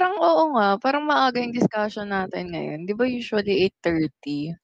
[0.00, 2.88] Parang oo nga, parang maaga yung discussion natin ngayon.
[2.88, 4.56] 'Di ba usually 8:30?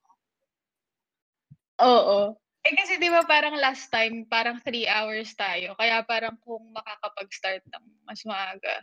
[1.80, 2.32] Oo.
[2.64, 7.62] Eh, kasi 'di ba parang last time parang 3 hours tayo kaya parang kung makakapag-start
[7.70, 8.82] ng mas maaga.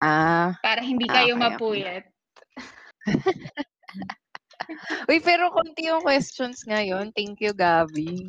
[0.00, 0.54] Ah.
[0.62, 1.38] Para hindi Ah, kayo okey.
[1.40, 2.04] mapuyat.
[5.10, 7.12] Uy, pero konti yung questions ngayon.
[7.14, 8.28] Thank you, Gabby.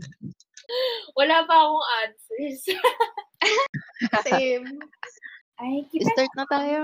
[1.20, 2.61] Wala pa akong answers.
[4.25, 4.89] Same.
[5.61, 6.79] Ay, kita Start na tayo.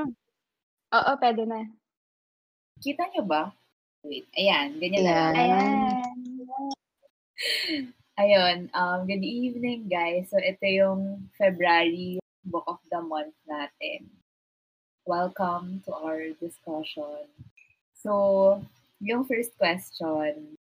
[0.91, 1.63] Oo, puwede na.
[2.83, 3.55] kita niyo ba?
[4.03, 5.33] Wait, ayan, ganyan na lang.
[5.39, 6.03] Ayan.
[6.43, 7.83] Ayan.
[8.19, 10.27] Ayun, um, good evening guys.
[10.27, 14.11] So ito yung February Book of the Month natin.
[15.07, 17.23] Welcome to our discussion.
[17.95, 18.59] So,
[18.99, 20.59] yung first question,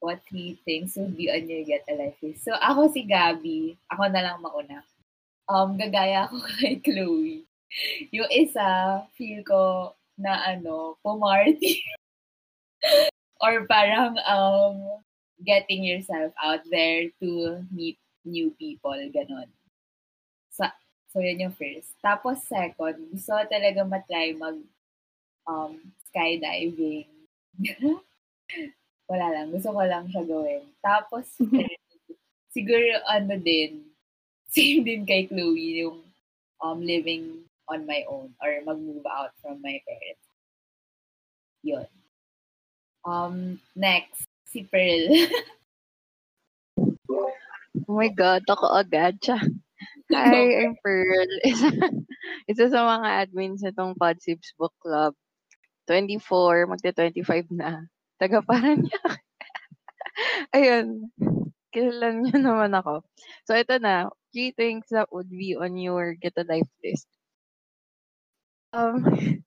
[0.00, 2.48] what three things would be on your get a life list?
[2.48, 4.80] So ako si Gabby, ako na lang mauna.
[5.52, 7.44] Um, gagaya ako kay Chloe.
[8.14, 11.80] Yung isa, feel ko na ano, pumarty.
[13.42, 15.02] Or parang um,
[15.42, 19.50] getting yourself out there to meet new people, ganon.
[20.54, 20.70] Sa,
[21.10, 21.98] so, yun yung first.
[21.98, 24.62] Tapos second, gusto ko talaga matry mag
[25.50, 25.74] um,
[26.06, 27.10] skydiving.
[29.10, 29.50] Wala lang.
[29.50, 30.62] Gusto ko lang siya gawin.
[30.78, 31.26] Tapos,
[32.54, 33.90] siguro ano din,
[34.54, 35.98] same din kay Chloe, yung
[36.62, 40.26] um, living on my own or mag-move out from my parents.
[41.62, 41.86] Yun.
[43.04, 45.10] Um, next, si Pearl.
[47.88, 49.40] Oh my God, ako agad siya.
[50.12, 51.28] Hi, I'm Pearl.
[51.48, 51.68] Isa,
[52.46, 55.16] isa sa mga admins nitong Podsibs Book Club.
[55.88, 57.88] 24, magte-25 na.
[58.20, 59.18] Taga Paranaque.
[60.54, 61.10] Ayun.
[61.72, 63.02] Kilala niyo naman ako.
[63.48, 64.12] So, ito na.
[64.30, 67.08] Three things that would be on your get a life list.
[68.72, 69.04] Um,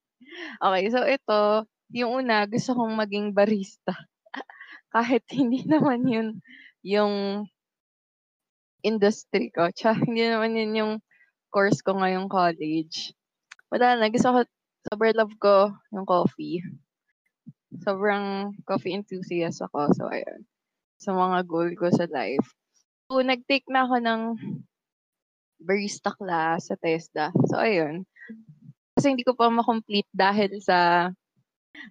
[0.65, 3.97] okay, so ito, yung una, gusto kong maging barista.
[4.95, 6.27] Kahit hindi naman yun
[6.85, 7.45] yung
[8.85, 9.73] industry ko.
[9.73, 10.93] Tsaka hindi naman yun yung
[11.49, 13.11] course ko ngayong college.
[13.73, 14.13] Wala na.
[14.13, 14.39] Gusto ko,
[14.85, 16.61] sobrang love ko yung coffee.
[17.81, 19.89] Sobrang coffee enthusiast ako.
[19.97, 20.45] So, ayun.
[21.01, 22.53] Sa mga goal ko sa life.
[23.09, 24.21] So, nag-take na ako ng
[25.57, 27.33] barista class sa TESDA.
[27.49, 28.05] So, ayun.
[28.95, 31.11] Kasi hindi ko pa ma-complete dahil sa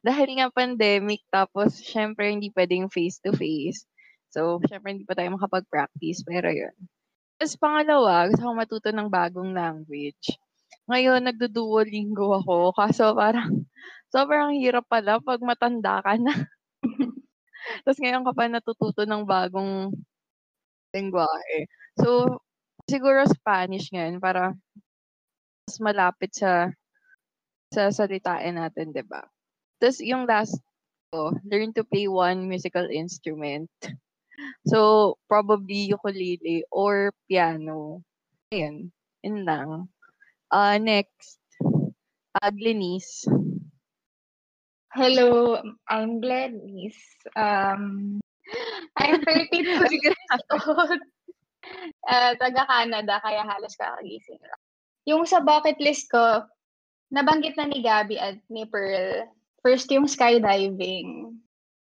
[0.00, 3.84] dahil nga pandemic, tapos syempre hindi pwedeng face-to-face.
[4.32, 6.74] So, syempre hindi pa tayo makapag-practice, pero yun.
[7.38, 10.36] Tapos pangalawa, gusto ko matuto ng bagong language.
[10.88, 13.68] Ngayon, nagdo-duolingo ako, kaso parang
[14.12, 16.34] sobrang hirap pala pag matanda ka na.
[17.84, 19.92] Tapos ngayon ka pa natututo ng bagong
[20.94, 21.68] lengguwahe.
[22.00, 22.40] So,
[22.88, 24.54] siguro Spanish ngayon para
[25.66, 26.68] mas malapit sa
[27.74, 29.26] sa salitain natin, 'di ba?
[29.82, 30.62] Tapos yung last
[31.10, 33.70] ko, learn to play one musical instrument.
[34.66, 38.02] So, probably ukulele or piano.
[38.50, 38.90] Ayun,
[39.22, 39.86] yun lang.
[40.50, 41.38] Uh, next,
[42.42, 43.30] uh, Glenise.
[44.94, 45.58] Hello,
[45.90, 46.94] I'm Glennis.
[47.34, 48.18] Um,
[48.94, 49.58] I'm 32
[50.02, 51.02] years old.
[52.06, 54.62] Uh, taga Canada, kaya halos kakagising lang.
[55.10, 56.46] Yung sa bucket list ko,
[57.14, 59.30] nabanggit na ni Gabby at ni Pearl.
[59.62, 61.38] First yung skydiving.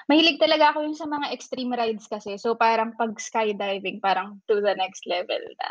[0.08, 2.40] Mahilig talaga ako yung sa mga extreme rides kasi.
[2.40, 5.68] So parang pag skydiving, parang to the next level na.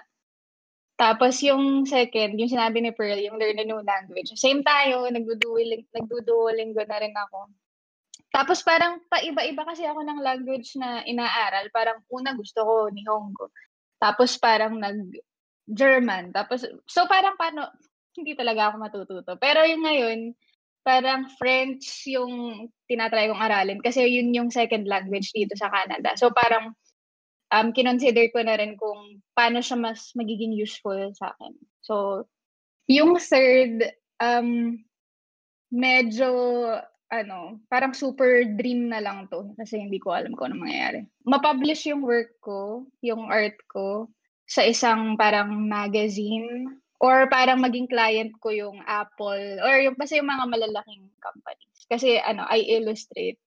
[0.97, 4.33] Tapos yung second, yung sinabi ni Pearl, yung learn a new language.
[4.37, 7.49] Same tayo, nagduduoling, nagduduolingo na rin ako.
[8.33, 11.69] Tapos parang paiba-iba kasi ako ng language na inaaral.
[11.73, 13.49] Parang una gusto ko Nihongo.
[13.97, 16.29] Tapos parang nag-German.
[16.33, 17.69] Tapos, so parang paano,
[18.17, 19.31] hindi talaga ako matututo.
[19.37, 20.19] Pero yung ngayon,
[20.81, 26.15] parang French yung tinatry kong aralin kasi yun yung second language dito sa Canada.
[26.17, 26.73] So parang
[27.51, 31.53] um, kinonsider ko na rin kung paano siya mas magiging useful sa akin.
[31.83, 32.25] So,
[32.87, 33.83] yung third,
[34.19, 34.79] um,
[35.71, 36.31] medyo,
[37.11, 41.07] ano, parang super dream na lang to kasi hindi ko alam kung ano mangyayari.
[41.27, 44.11] Ma-publish yung work ko, yung art ko,
[44.47, 50.29] sa isang parang magazine or parang maging client ko yung Apple or yung kasi yung
[50.29, 51.79] mga malalaking companies.
[51.85, 53.37] Kasi ano, I illustrate.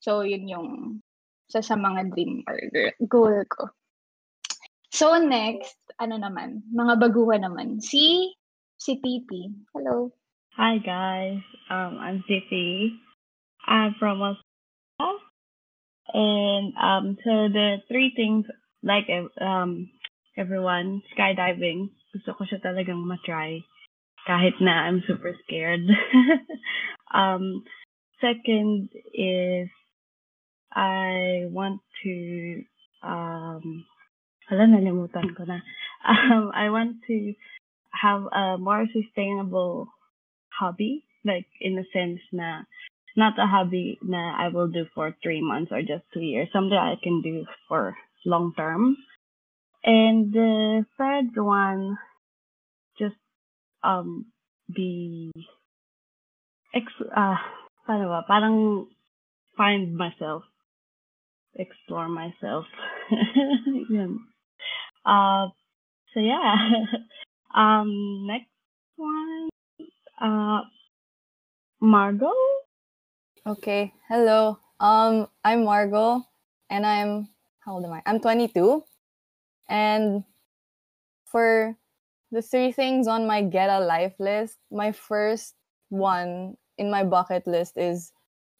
[0.00, 0.68] So, yun yung
[1.50, 2.58] sa sa mga dream or
[3.10, 3.74] goal ko.
[4.90, 7.82] So next, ano naman, mga baguhan naman.
[7.82, 8.34] Si
[8.78, 9.50] si Titi.
[9.74, 10.10] Hello.
[10.58, 12.94] Hi guys, um, I'm Titi.
[13.66, 15.14] I'm from Australia,
[16.10, 18.46] and um, so the three things
[18.82, 19.06] like
[19.38, 19.90] um
[20.34, 23.62] everyone skydiving gusto ko siya talagang matry.
[24.26, 25.80] kahit na I'm super scared.
[27.14, 27.64] um,
[28.20, 29.68] second is
[30.72, 32.14] I want to
[33.02, 33.84] um
[34.48, 35.60] hala nalimutan ko na.
[36.00, 37.36] Um, I want to
[37.92, 39.92] have a more sustainable
[40.48, 42.64] hobby, like in a sense na
[43.20, 46.72] not a hobby na I will do for three months or just two years, something
[46.72, 47.92] I can do for
[48.24, 48.96] long term.
[49.84, 51.96] And the third one,
[52.98, 53.16] just
[53.82, 54.26] um
[54.68, 55.32] be
[56.74, 56.86] ex
[57.16, 57.36] uh
[57.88, 58.26] paano?
[58.26, 58.86] Parang
[59.56, 60.42] find myself,
[61.54, 62.66] explore myself.
[63.90, 64.20] Yun.
[65.04, 65.48] Uh,
[66.12, 66.56] so yeah.
[67.54, 68.52] um, next
[68.96, 69.48] one,
[70.20, 70.60] uh,
[71.80, 72.36] Margot.
[73.46, 73.92] Okay.
[74.08, 74.58] Hello.
[74.78, 76.22] Um, I'm Margot,
[76.68, 77.28] and I'm
[77.60, 78.02] how old am I?
[78.06, 78.82] I'm 22,
[79.70, 80.24] and
[81.24, 81.76] for
[82.32, 85.54] the three things on my get a life list, my first
[85.88, 88.12] one in my bucket list is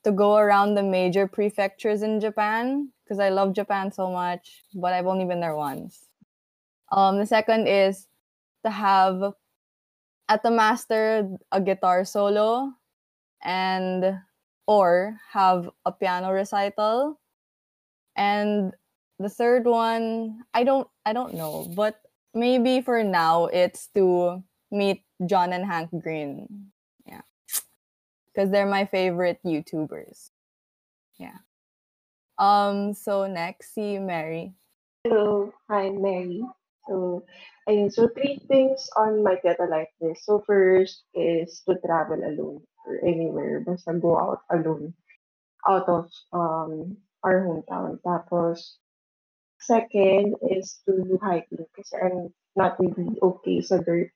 [0.04, 4.92] to go around the major prefectures in Japan because I love Japan so much, but
[4.92, 6.06] I've only been there once.
[6.92, 8.06] Um, the second is
[8.64, 9.34] to have
[10.28, 12.72] at the master a guitar solo
[13.42, 14.16] and
[14.66, 17.18] or have a piano recital.
[18.16, 18.72] And
[19.18, 22.00] the third one, I don't I don't know, but
[22.34, 26.70] maybe for now it's to meet John and Hank Green.
[27.06, 27.22] Yeah.
[28.36, 30.30] Cuz they're my favorite YouTubers.
[31.18, 31.38] Yeah.
[32.38, 34.54] Um so next see Mary.
[35.04, 36.44] Hello, I'm Mary.
[36.84, 37.24] So,
[37.64, 37.88] ayun.
[37.88, 40.26] So, three things on my Get a Life list.
[40.26, 43.64] So, first is to travel alone or anywhere.
[43.64, 44.92] Basta go out alone
[45.68, 47.96] out of um, our hometown.
[48.04, 48.76] Tapos,
[49.60, 54.12] second is to do hiking kasi I'm not really okay sa dirt.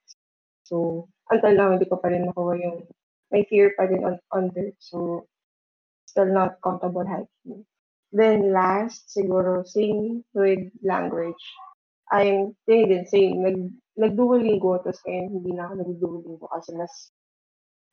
[0.65, 2.89] So, until now, hindi ko pa rin nakuha yung
[3.29, 4.75] may fear pa rin on, on dirt.
[4.81, 5.29] So,
[6.09, 7.65] still not comfortable hiking.
[8.15, 11.41] Then last, siguro, sing with language.
[12.15, 13.59] I'm yun din, same, nag,
[13.99, 17.11] nag-duolingo, tapos ngayon hindi na ako nag-duolingo kasi mas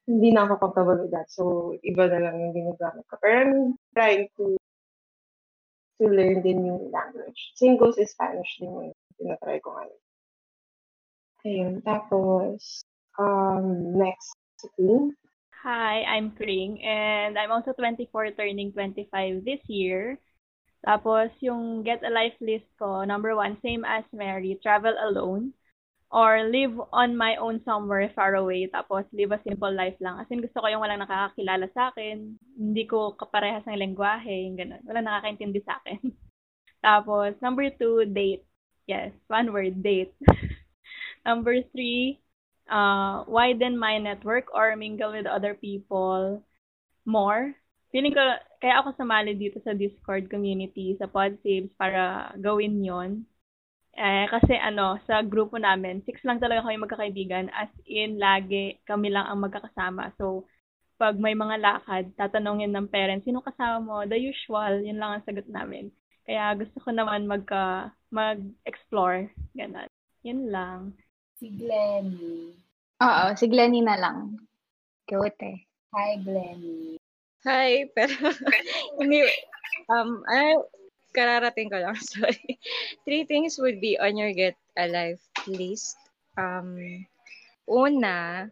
[0.06, 1.26] hindi na ako comfortable with that.
[1.34, 3.16] So, iba na lang yung ginagamit ko.
[3.18, 3.54] Pero I'm
[3.98, 4.61] trying to
[6.02, 7.54] to learn din yung language.
[7.54, 8.90] Same goes in Spanish din yung
[9.22, 10.02] tinatry ko ngayon.
[11.46, 11.74] Ayun.
[11.86, 12.82] Tapos,
[13.22, 14.34] um, next
[14.74, 15.14] thing.
[15.62, 20.18] Hi, I'm Kring, and I'm also 24, turning 25 this year.
[20.82, 25.54] Tapos, yung get a life list ko, number one, same as Mary, travel alone
[26.12, 28.68] or live on my own somewhere far away.
[28.68, 30.20] Tapos, live a simple life lang.
[30.20, 32.36] As in, gusto ko yung walang nakakakilala sa akin.
[32.60, 34.84] Hindi ko kaparehas ng lengguwahe, yung ganun.
[34.84, 36.12] Walang nakakaintindi sa akin.
[36.86, 38.44] Tapos, number two, date.
[38.92, 40.12] Yes, one word, date.
[41.28, 42.20] number three,
[42.68, 46.44] uh, widen my network or mingle with other people
[47.08, 47.56] more
[47.92, 48.24] feeling ko,
[48.64, 53.28] kaya ako sumali dito sa Discord community, sa PodSaves, para gawin yon
[53.96, 57.52] eh, kasi ano, sa grupo namin, six lang talaga kami magkakaibigan.
[57.52, 60.16] As in, lagi kami lang ang magkakasama.
[60.16, 60.48] So,
[60.96, 63.96] pag may mga lakad, tatanungin ng parents, sino kasama mo?
[64.08, 65.92] The usual, yun lang ang sagot namin.
[66.24, 69.34] Kaya gusto ko naman magka, mag-explore.
[69.58, 69.90] Ganun.
[70.22, 70.80] Yun lang.
[71.42, 72.54] Si Glenny.
[73.02, 74.38] Oo, si Glenny na lang.
[75.10, 77.02] Cute Hi, Glenny.
[77.44, 78.14] Hi, pero
[79.02, 79.26] hindi,
[79.90, 80.70] um, ano,
[81.12, 82.60] kararating ko lang, sorry.
[83.06, 86.00] Three things would be on your get alive list.
[86.36, 87.06] Um,
[87.68, 88.48] una,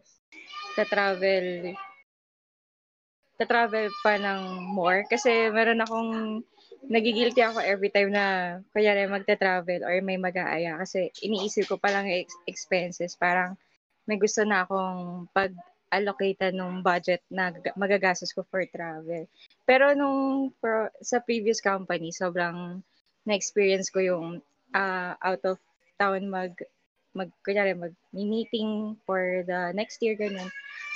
[0.76, 1.74] ta-travel,
[3.40, 6.10] ta-travel pa ng more kasi meron akong
[6.88, 12.08] nagigilty ako every time na kaya magta-travel or may mag-aaya kasi iniisip ko pa lang
[12.08, 13.16] ex- expenses.
[13.16, 13.56] Parang
[14.08, 15.52] may gusto na akong pag
[15.90, 19.26] allocated nung budget na magagastos ko for travel.
[19.66, 22.78] Pero nung pro, sa previous company, sobrang
[23.26, 24.26] na-experience ko yung
[24.72, 25.58] uh, out of
[25.98, 26.54] town mag
[27.10, 30.46] mag kunyari mag meeting for the next year ganyan.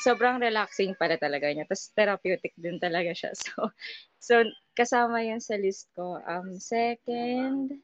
[0.06, 1.66] Sobrang relaxing pala talaga niya.
[1.66, 3.34] Tapos therapeutic din talaga siya.
[3.42, 3.74] So
[4.22, 4.34] so
[4.78, 6.22] kasama 'yan sa list ko.
[6.22, 7.82] Um second,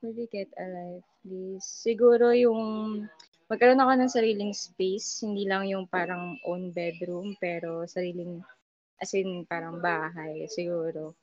[0.00, 1.66] we get alive please?
[1.66, 3.04] Siguro yung
[3.46, 8.42] magkaroon ako ng sariling space, hindi lang yung parang own bedroom, pero sariling,
[8.98, 11.14] as in, parang bahay, siguro.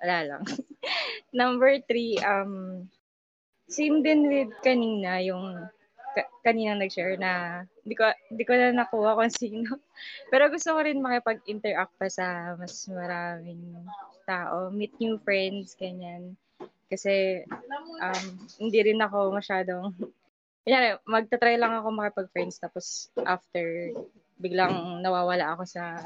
[0.00, 0.42] Wala lang.
[1.40, 2.84] Number three, um,
[3.68, 5.64] same din with kanina, yung
[6.12, 9.80] ka- kanina nag-share na hindi ko, hindi ko na nakuha kung sino.
[10.28, 13.80] Pero gusto ko rin makipag-interact pa sa mas maraming
[14.28, 16.36] tao, meet new friends, ganyan.
[16.90, 17.46] Kasi
[18.02, 18.26] um,
[18.58, 19.94] hindi rin ako masyadong
[20.70, 23.90] kunyari, magta-try lang ako makipag-friends tapos after,
[24.38, 25.98] biglang nawawala ako sa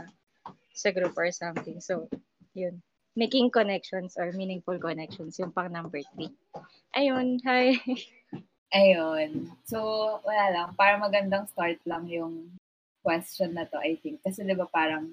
[0.73, 1.85] sa group or something.
[1.85, 2.09] So,
[2.56, 2.80] yun.
[3.12, 6.33] Making connections or meaningful connections, yung pang number three.
[6.97, 7.76] Ayun, hi.
[8.80, 9.52] Ayun.
[9.68, 10.68] So, wala lang.
[10.80, 12.49] Para magandang start lang yung
[13.04, 14.25] question na to, I think.
[14.25, 15.12] Kasi di ba parang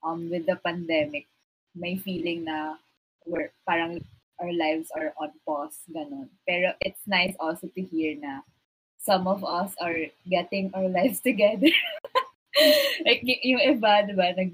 [0.00, 1.28] um, with the pandemic,
[1.76, 2.80] may feeling na
[3.28, 4.00] we're, parang
[4.40, 6.32] our lives are on pause, ganun.
[6.48, 8.40] Pero it's nice also to hear na
[8.98, 11.70] some of us are getting our lives together.
[13.04, 14.52] like, y- yung iba, di ba, nag,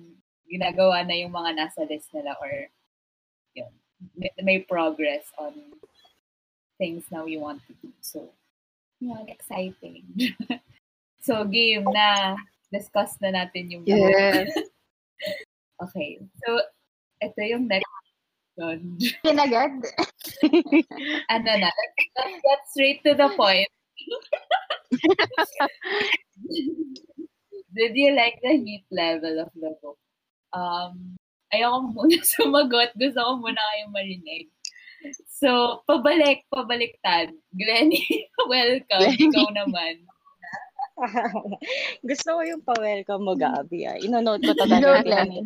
[0.51, 2.69] ginagawa na yung mga nasa list nila or
[3.57, 3.73] yun,
[4.17, 5.55] may, may progress on
[6.77, 7.89] things na we want to do.
[8.01, 8.29] So,
[9.01, 10.05] yun, exciting.
[11.27, 12.37] so, game na.
[12.73, 14.49] Discuss na natin yung Yes.
[15.85, 16.19] okay.
[16.41, 16.61] So,
[17.21, 17.87] ito yung next
[18.57, 18.99] question.
[19.25, 19.73] Pinagad.
[21.29, 21.71] ano na,
[22.17, 23.69] let's get straight to the point.
[27.73, 29.97] Did you like the heat level of the book?
[30.53, 31.17] Um,
[31.53, 32.93] ayoko muna sumagot.
[33.01, 34.53] Gusto ko muna kayong marinig.
[35.27, 37.33] So, pabalik, pabaliktad.
[37.57, 39.11] Glenny, welcome.
[39.11, 40.07] Ikaw naman.
[42.07, 43.89] Gusto ko yung pa-welcome mo, Gabi.
[43.89, 43.99] Ah.
[43.99, 45.03] Inonote ko talaga.
[45.03, 45.43] Glenny.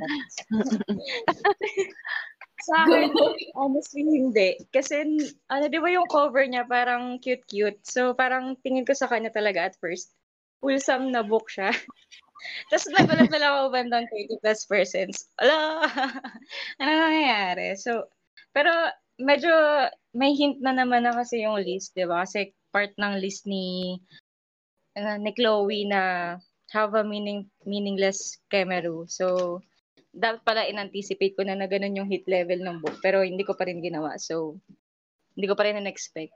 [2.64, 3.12] Sa akin,
[3.52, 4.56] honestly, hindi.
[4.72, 5.04] Kasi,
[5.52, 7.84] ano, di ba yung cover niya parang cute-cute.
[7.84, 10.16] So, parang tingin ko sa kanya talaga at first.
[10.64, 11.68] Wholesome na book siya.
[12.72, 15.28] Tapos nagulat na lang ako bandang 30 plus persons.
[15.40, 15.84] Ala!
[16.80, 17.76] ano nangyayari?
[17.76, 18.08] So,
[18.56, 18.72] pero
[19.20, 19.52] medyo
[20.16, 22.24] may hint na naman na kasi yung list, di ba?
[22.24, 23.96] Kasi part ng list ni
[24.96, 26.36] uh, ni Chloe na
[26.72, 29.08] have a meaning meaningless Kemeru.
[29.08, 29.60] So,
[30.16, 32.96] dapat pala in-anticipate ko na na ganun yung hit level ng book.
[33.04, 34.16] Pero hindi ko pa rin ginawa.
[34.16, 34.56] So,
[35.36, 36.32] hindi ko pa rin na-expect.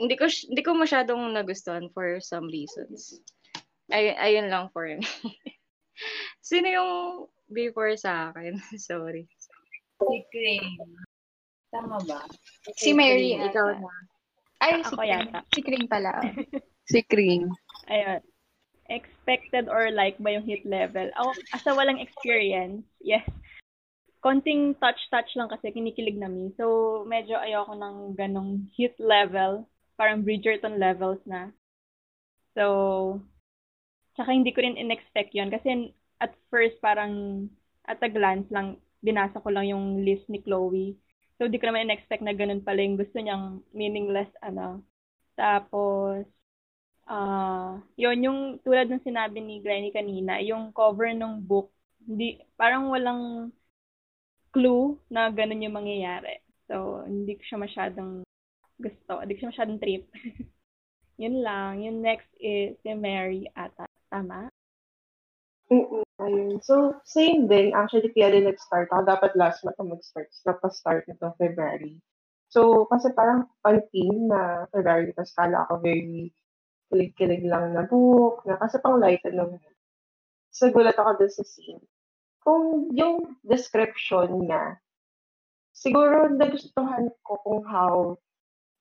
[0.00, 3.20] Hindi ko, hindi ko masyadong nagustuhan for some reasons.
[3.92, 5.04] Ay, ayun lang for me.
[6.40, 6.92] Sino yung
[7.52, 8.56] before sa akin?
[8.88, 9.28] Sorry.
[10.00, 10.72] Si Crane.
[11.68, 12.24] Tama ba?
[12.80, 13.36] Si Mary.
[13.36, 13.80] Ikaw ata.
[13.80, 13.92] na.
[14.64, 15.12] Ay, si Ako Kring.
[15.12, 15.38] yata.
[15.52, 16.12] Si Kring pala.
[16.82, 17.46] Si Kring.
[17.86, 18.20] Ayun.
[18.90, 21.10] Expected or like ba yung hit level?
[21.14, 23.26] Ako, asa walang experience, yes.
[24.22, 26.30] Konting touch-touch lang kasi kinikilig na.
[26.54, 29.66] So, medyo ayoko ng ganong hit level.
[29.98, 31.50] Parang Bridgerton levels na.
[32.54, 33.18] So,
[34.14, 35.90] tsaka hindi ko rin in-expect yon Kasi
[36.22, 37.46] at first, parang
[37.82, 40.94] at a glance lang, binasa ko lang yung list ni Chloe.
[41.42, 44.86] So, di ko naman in-expect na ganun pala yung gusto niyang meaningless, ano.
[45.34, 46.22] Tapos,
[47.06, 51.70] ah yun, yung tulad ng sinabi ni Glenny kanina, yung cover ng book,
[52.02, 53.52] hindi, parang walang
[54.52, 56.42] clue na ganun yung mangyayari.
[56.68, 58.12] So, hindi ko siya masyadong
[58.78, 59.12] gusto.
[59.22, 60.04] Hindi ko siya masyadong trip.
[61.22, 61.80] yun lang.
[61.80, 63.88] Yung next is si Mary ata.
[64.12, 64.52] Tama?
[65.72, 66.60] Mm-mm, ayun.
[66.60, 67.72] So, same din.
[67.72, 69.08] Actually, kaya din nag-start ako.
[69.08, 70.28] Dapat last month ako mag-start.
[70.44, 71.96] Napa-start nito February.
[72.52, 75.16] So, kasi parang on-team na February.
[75.16, 76.28] Tapos kala ako very
[76.92, 78.44] kilig-kilig lang na book.
[78.44, 79.56] Na, kasi pang light ng
[80.52, 81.80] So, gulat ako dun sa scene.
[82.44, 84.76] Kung yung description niya,
[85.72, 88.20] siguro nagustuhan ko kung how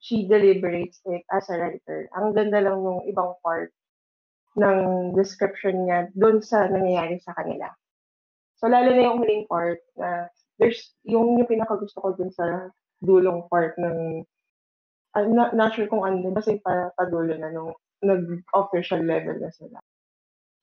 [0.03, 2.11] she deliberates it as a writer.
[2.19, 3.71] Ang ganda lang ng ibang part
[4.59, 7.71] ng description niya doon sa nangyayari sa kanila.
[8.59, 10.27] So, lalo na yung huling part na
[10.59, 12.67] there's yung, yung pinakagusto ko dun sa
[12.99, 14.27] dulong part ng
[15.11, 19.51] I'm not, not sure kung ano, basta yung pa, padulo na nung nag-official level na
[19.53, 19.79] sila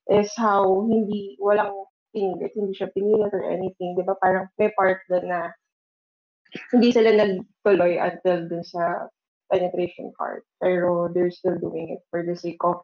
[0.08, 3.94] is how hindi, walang pinilit, hindi siya pinilit or anything.
[3.94, 5.52] Di ba parang may part doon na
[6.72, 9.08] hindi sila nagtuloy until dun sa
[9.52, 10.44] penetration part.
[10.60, 12.80] Pero they're still doing it for the sake of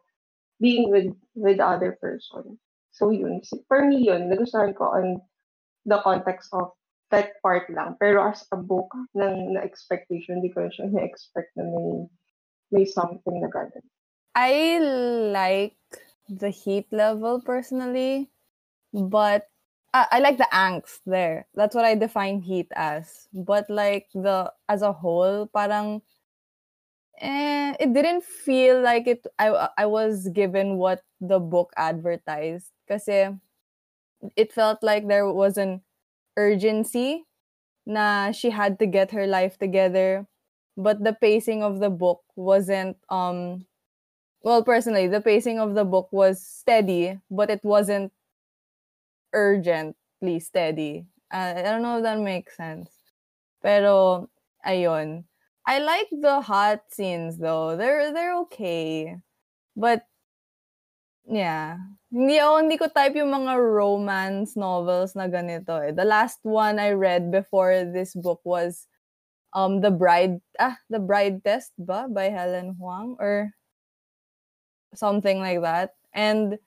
[0.61, 2.57] being with with the other person.
[2.95, 5.19] So yun, for me yun, nagustuhan ko on
[5.83, 6.71] the context of
[7.11, 7.99] that part lang.
[7.99, 12.07] Pero as a book ng na expectation, hindi ko siya na-expect na may,
[12.71, 13.85] may something na ganun.
[14.35, 15.77] I like
[16.29, 18.29] the heat level personally,
[18.93, 19.49] but
[19.93, 21.47] I, I like the angst there.
[21.55, 23.27] That's what I define heat as.
[23.33, 26.01] But like the as a whole, parang
[27.21, 29.25] eh, it didn't feel like it.
[29.39, 33.07] I I was given what the book advertised because
[34.35, 35.81] it felt like there was an
[36.37, 37.25] urgency
[37.85, 40.27] na she had to get her life together
[40.77, 43.65] but the pacing of the book wasn't um
[44.45, 48.13] well personally the pacing of the book was steady but it wasn't
[49.33, 52.93] urgently steady uh, i don't know if that makes sense
[53.65, 54.29] pero
[54.63, 55.25] ayun
[55.65, 59.17] i like the hot scenes though they're they're okay
[59.75, 60.07] But,
[61.27, 61.77] yeah.
[62.07, 65.91] Hindi ako, hindi ko type yung mga romance novels na ganito eh.
[65.91, 68.87] The last one I read before this book was
[69.51, 72.07] um The Bride, ah, The Bride Test ba?
[72.07, 73.51] By Helen Huang or
[74.95, 75.95] something like that.
[76.13, 76.57] And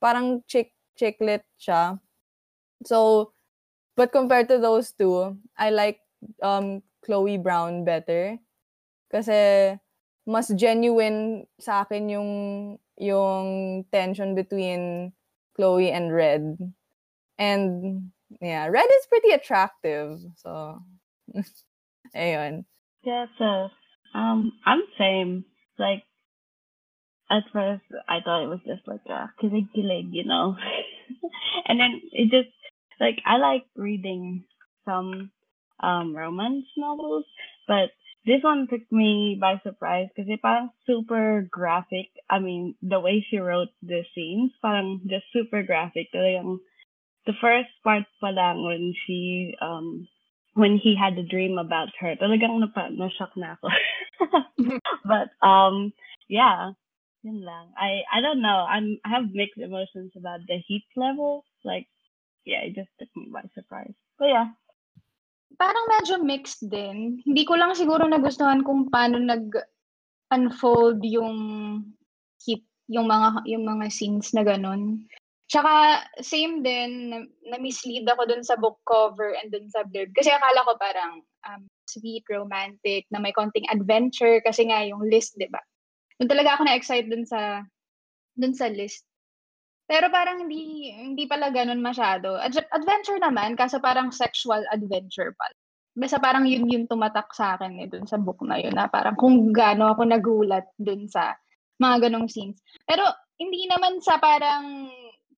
[0.00, 1.98] parang chick chicklet siya.
[2.86, 3.32] So,
[3.96, 6.00] but compared to those two, I like
[6.42, 8.38] um Chloe Brown better.
[9.12, 9.74] Kasi
[10.24, 12.30] mas genuine sa akin yung
[12.96, 15.12] yung tension between
[15.54, 16.58] Chloe and Red.
[17.38, 17.70] And
[18.40, 20.20] yeah, Red is pretty attractive.
[20.36, 20.80] So
[22.16, 22.64] ayun.
[23.04, 23.68] Yeah, so
[24.16, 25.44] um I'm same.
[25.78, 26.04] Like
[27.30, 30.56] at first I thought it was just like a kilig-kilig, you know.
[31.66, 32.54] and then it just
[33.00, 34.44] like I like reading
[34.84, 35.30] some
[35.80, 37.24] um romance novels,
[37.66, 37.90] but
[38.26, 42.08] this one took me by surprise because it parang super graphic.
[42.30, 46.08] I mean, the way she wrote the scenes, parang just super graphic.
[46.12, 50.08] The first part pa lang when she, um,
[50.54, 53.68] when he had a dream about her, talagang napa, na-shock na ako.
[55.04, 55.92] but, um,
[56.28, 56.72] yeah,
[57.24, 57.72] yun lang.
[57.80, 58.68] I, I don't know.
[58.68, 61.42] I'm, I have mixed emotions about the heat level.
[61.64, 61.88] Like,
[62.44, 63.96] yeah, it just took me by surprise.
[64.20, 64.48] But yeah,
[65.56, 67.24] parang medyo mixed din.
[67.24, 71.32] Hindi ko lang siguro nagustuhan kung paano nag-unfold yung
[72.44, 75.08] keep yung mga yung mga scenes na ganun.
[75.48, 80.12] Tsaka same din na, na mislead ako dun sa book cover and dun sa blurb
[80.16, 81.12] kasi akala ko parang
[81.48, 85.60] um, sweet, romantic, na may konting adventure kasi nga yung list, 'di ba?
[86.18, 87.62] Doon talaga ako na-excite dun sa
[88.34, 89.06] dun sa list.
[89.84, 92.40] Pero parang hindi hindi pala gano'n masyado.
[92.40, 95.52] Ad- adventure naman, kaso parang sexual adventure pa.
[95.94, 98.74] Basta parang yun yung tumatak sa akin eh, dun sa book na yun.
[98.74, 101.36] Na parang kung gaano ako nagulat dun sa
[101.78, 102.58] mga ganong scenes.
[102.88, 103.04] Pero
[103.38, 104.90] hindi naman sa parang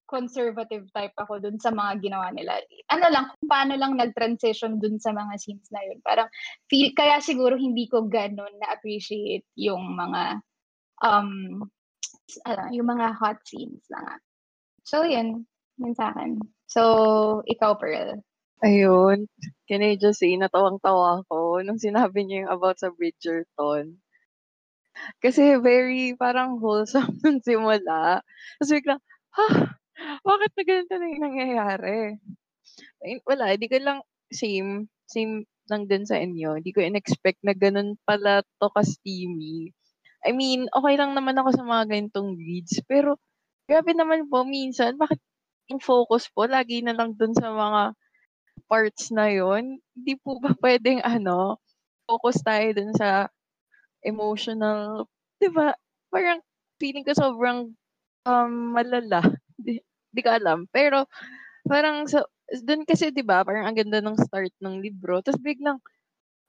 [0.06, 2.56] conservative type ako dun sa mga ginawa nila.
[2.94, 5.98] Ano lang, kung paano lang nag-transition dun sa mga scenes na yun.
[6.00, 6.30] Parang
[6.70, 10.40] feel, kaya siguro hindi ko ganon na-appreciate yung mga
[11.02, 11.62] um,
[12.44, 14.16] ano, yung mga hot scenes na nga.
[14.86, 15.44] So, yun.
[15.76, 16.40] Yun sa akin.
[16.66, 16.82] So,
[17.44, 18.22] ikaw, Pearl.
[18.64, 19.28] Ayun.
[19.68, 24.00] Can I just say, natawang-tawa ako nung sinabi niya yung about sa Bridgerton.
[25.20, 28.24] Kasi very parang wholesome nung simula.
[28.56, 29.02] Tapos biglang,
[29.36, 29.46] ha?
[30.24, 32.00] Bakit na ganito na yung nangyayari?
[33.04, 33.98] Ay, wala, hindi ko lang
[34.32, 36.60] same, same lang din sa inyo.
[36.60, 39.72] Hindi ko in-expect na ganun pala to ka-steamy.
[40.26, 43.16] I mean, okay lang naman ako sa mga ganitong reads, pero
[43.66, 45.18] Grabe naman po minsan bakit
[45.70, 47.82] yung focus po lagi na lang dun sa mga
[48.70, 49.78] parts na yun?
[49.96, 51.58] Hindi po ba puwedeng ano,
[52.08, 53.28] focus tayo dun sa
[54.04, 55.06] emotional
[55.40, 55.74] 'di ba?
[56.12, 56.40] Parang
[56.80, 57.72] feeling ko sobrang,
[58.28, 59.22] um, malala.
[59.64, 59.80] Di
[60.12, 60.66] di ko alam.
[60.72, 61.06] Pero
[61.68, 62.24] parang sa
[62.64, 65.78] dun kasi 'di ba parang ang ganda ng start ng libro ta's biglang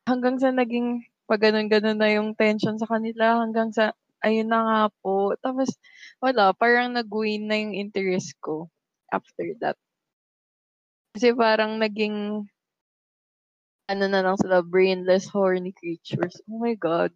[0.09, 3.93] hanggang sa naging pag gano'n-gano'n na yung tension sa kanila hanggang sa
[4.25, 5.37] Ayun na nga po.
[5.45, 5.69] Tapos
[6.17, 8.65] wala, parang nag-wane na yung interest ko
[9.13, 9.77] after that.
[11.13, 12.45] Kasi parang naging
[13.87, 16.35] ano na lang sila, brainless, horny creatures.
[16.49, 17.13] Oh my God.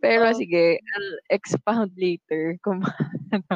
[0.00, 0.36] Pero oh.
[0.36, 2.82] sige, I'll expound later kung
[3.34, 3.54] ano.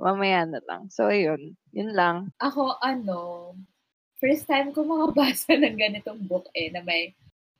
[0.00, 0.88] Mamaya na lang.
[0.88, 1.58] So, ayun.
[1.74, 2.32] Yun lang.
[2.40, 3.52] Ako, ano,
[4.16, 7.12] first time ko makabasa ng ganitong book eh, na may,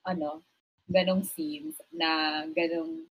[0.06, 0.42] ano,
[0.88, 3.06] ganong scenes, na ganong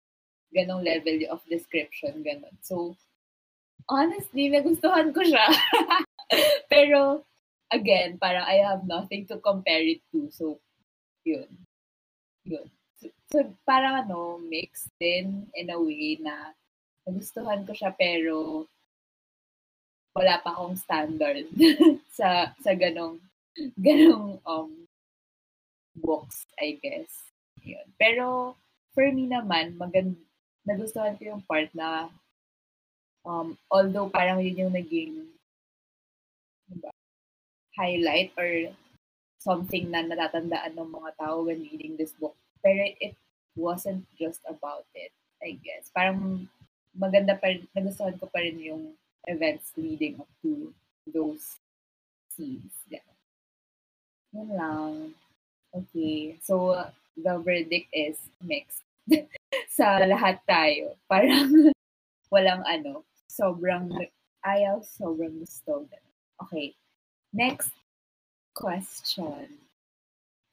[0.54, 2.54] ganong level of description, ganon.
[2.62, 2.96] So,
[3.90, 5.44] honestly, nagustuhan ko siya.
[6.72, 7.26] Pero,
[7.74, 10.30] again, parang I have nothing to compare it to.
[10.30, 10.62] So,
[11.26, 11.50] yun.
[12.46, 12.70] Yun.
[13.02, 16.54] So, so parang ano, mixed din in a way na
[17.04, 18.68] nagustuhan ko siya pero
[20.14, 21.50] wala pa akong standard
[22.18, 23.18] sa sa ganong
[23.76, 24.72] ganong um
[25.96, 27.12] books, I guess.
[27.62, 27.86] Yun.
[27.98, 28.58] Pero
[28.94, 30.18] for me naman, maganda
[30.64, 32.08] nagustuhan ko yung part na
[33.28, 35.28] um, although parang yun yung naging
[36.72, 36.92] diba,
[37.76, 38.72] highlight or
[39.44, 42.36] something na natatandaan ng mga tao when reading this book.
[42.64, 43.16] Pero it
[43.60, 45.12] wasn't just about it,
[45.44, 45.92] I guess.
[45.92, 46.48] Parang
[46.96, 48.96] maganda pa rin, nagustuhan ko pa rin yung
[49.28, 50.72] events leading up to
[51.12, 51.60] those
[52.32, 52.72] scenes.
[52.88, 53.04] Yeah.
[54.32, 54.94] Yun lang.
[55.74, 56.38] Okay.
[56.42, 56.86] So,
[57.18, 58.82] the verdict is mixed.
[59.76, 60.96] sa lahat tayo.
[61.10, 61.74] Parang
[62.34, 63.92] walang ano, sobrang
[64.46, 65.86] ayaw, sobrang gusto.
[66.48, 66.74] Okay.
[67.34, 67.74] Next
[68.54, 69.50] question.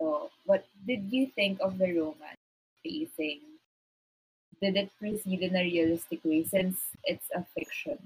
[0.01, 2.41] So, what did you think of the romance
[2.81, 3.45] facing
[4.61, 7.99] did it proceed in a realistic way since it's a fiction?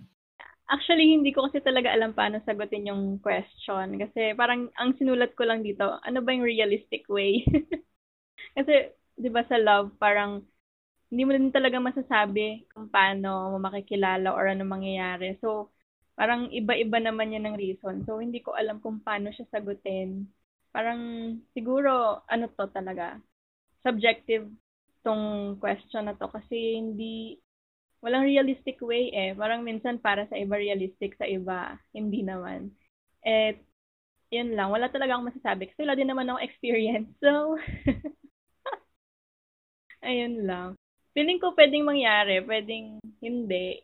[0.65, 4.01] Actually, hindi ko kasi talaga alam paano sagutin yung question.
[4.01, 7.45] Kasi parang ang sinulat ko lang dito, ano ba yung realistic way?
[8.57, 10.43] kasi, di ba sa love, parang
[11.13, 15.37] hindi mo din talaga masasabi kung paano mo makikilala or ano mangyayari.
[15.41, 15.71] So,
[16.19, 18.05] parang iba-iba naman yan ng reason.
[18.09, 20.29] So, hindi ko alam kung paano siya sagutin.
[20.75, 21.01] Parang
[21.57, 23.21] siguro, ano to talaga,
[23.85, 24.49] subjective
[25.05, 27.39] tong question na to kasi hindi
[28.05, 29.33] walang realistic way eh.
[29.33, 32.69] Parang minsan para sa iba realistic, sa iba hindi naman.
[33.25, 33.57] Eh,
[34.29, 34.69] yun lang.
[34.69, 37.09] Wala talaga akong masasabi kasi wala din naman akong experience.
[37.25, 37.57] So,
[40.05, 40.77] ayun lang.
[41.17, 43.81] Feeling ko pwedeng mangyari, pwedeng hindi.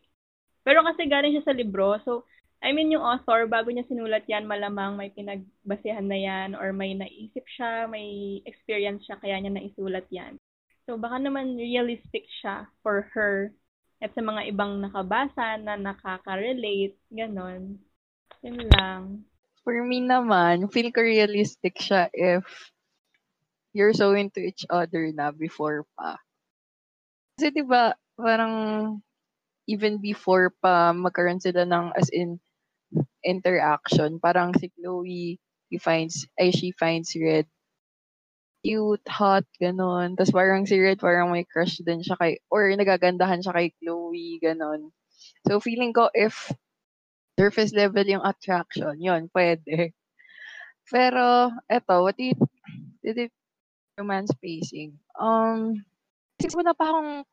[0.60, 2.28] Pero kasi galing siya sa libro, so,
[2.60, 6.92] I mean, yung author, bago niya sinulat yan, malamang may pinagbasehan na yan or may
[6.92, 10.36] naisip siya, may experience siya, kaya niya naisulat yan.
[10.84, 13.56] So, baka naman realistic siya for her
[14.00, 17.76] at sa mga ibang nakabasa na nakaka-relate, ganon.
[18.40, 19.02] Yun lang.
[19.60, 22.48] For me naman, feel ko realistic siya if
[23.76, 26.16] you're so into each other na before pa.
[27.36, 28.96] Kasi di ba parang
[29.68, 32.40] even before pa magkaroon sila ng as in
[33.22, 37.46] interaction, parang si Chloe, he finds, ay, she finds Red
[38.60, 40.16] cute, hot, ganon.
[40.16, 44.40] Tapos parang si Red, parang may crush din siya kay, or nagagandahan siya kay Chloe,
[44.40, 44.92] ganon.
[45.48, 46.52] So feeling ko if
[47.40, 49.96] surface level yung attraction, yon pwede.
[50.90, 52.36] Pero, eto, what if,
[53.00, 53.32] did it
[53.96, 54.98] romance pacing?
[55.16, 55.80] Um,
[56.36, 57.24] kasi wala pa akong,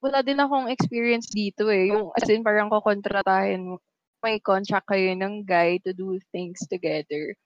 [0.00, 1.92] wala din akong experience dito eh.
[1.92, 3.76] Yung, as in, parang kukontratahin,
[4.24, 7.36] may contract kayo ng guy to do things together.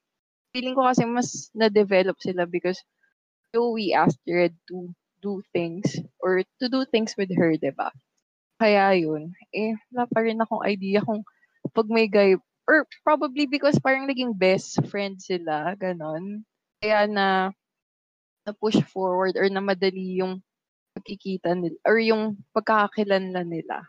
[0.54, 2.78] Feeling ko kasi mas na-develop sila because
[3.54, 3.96] Joey
[4.28, 7.90] Red to do things or to do things with her, ba?
[8.58, 11.22] Kaya yun, eh, wala pa rin akong idea kung
[11.72, 12.34] pag may guy,
[12.66, 16.42] or probably because parang naging best friend sila, ganon.
[16.82, 17.54] Kaya na,
[18.42, 20.42] na push forward or na madali yung
[20.98, 23.86] pagkikita nila, or yung pagkakakilanlan nila.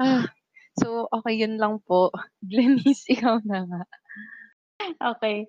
[0.00, 0.24] Ah,
[0.80, 2.08] so, okay, yun lang po.
[2.50, 3.82] Glennis, ikaw na nga.
[5.12, 5.44] Okay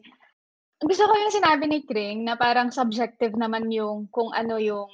[0.80, 4.88] gusto ko yung sinabi ni Kring na parang subjective naman yung kung ano yung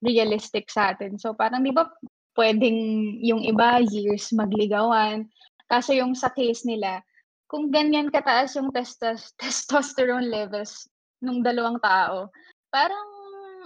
[0.00, 1.20] realistic sa atin.
[1.20, 1.90] So parang di ba
[2.38, 2.78] pwedeng
[3.20, 5.26] yung iba years magligawan.
[5.68, 7.02] Kaso yung sa case nila,
[7.50, 10.86] kung ganyan kataas yung testos- testosterone levels
[11.20, 12.30] ng dalawang tao,
[12.70, 13.08] parang,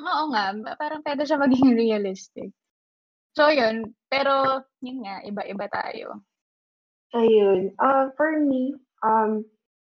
[0.03, 2.51] oo nga, parang pwede siya maging realistic.
[3.37, 6.25] So yun, pero yun nga, iba-iba tayo.
[7.13, 7.77] Ayun.
[7.77, 9.45] Uh, for me, um,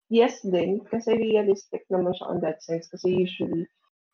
[0.08, 2.86] yes din, kasi realistic naman siya on that sense.
[2.90, 3.66] Kasi usually,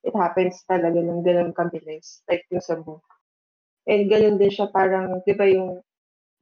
[0.02, 3.04] it happens talaga ng ganun kabilis, like yung sa book.
[3.86, 5.82] And ganun din siya parang, di ba yung,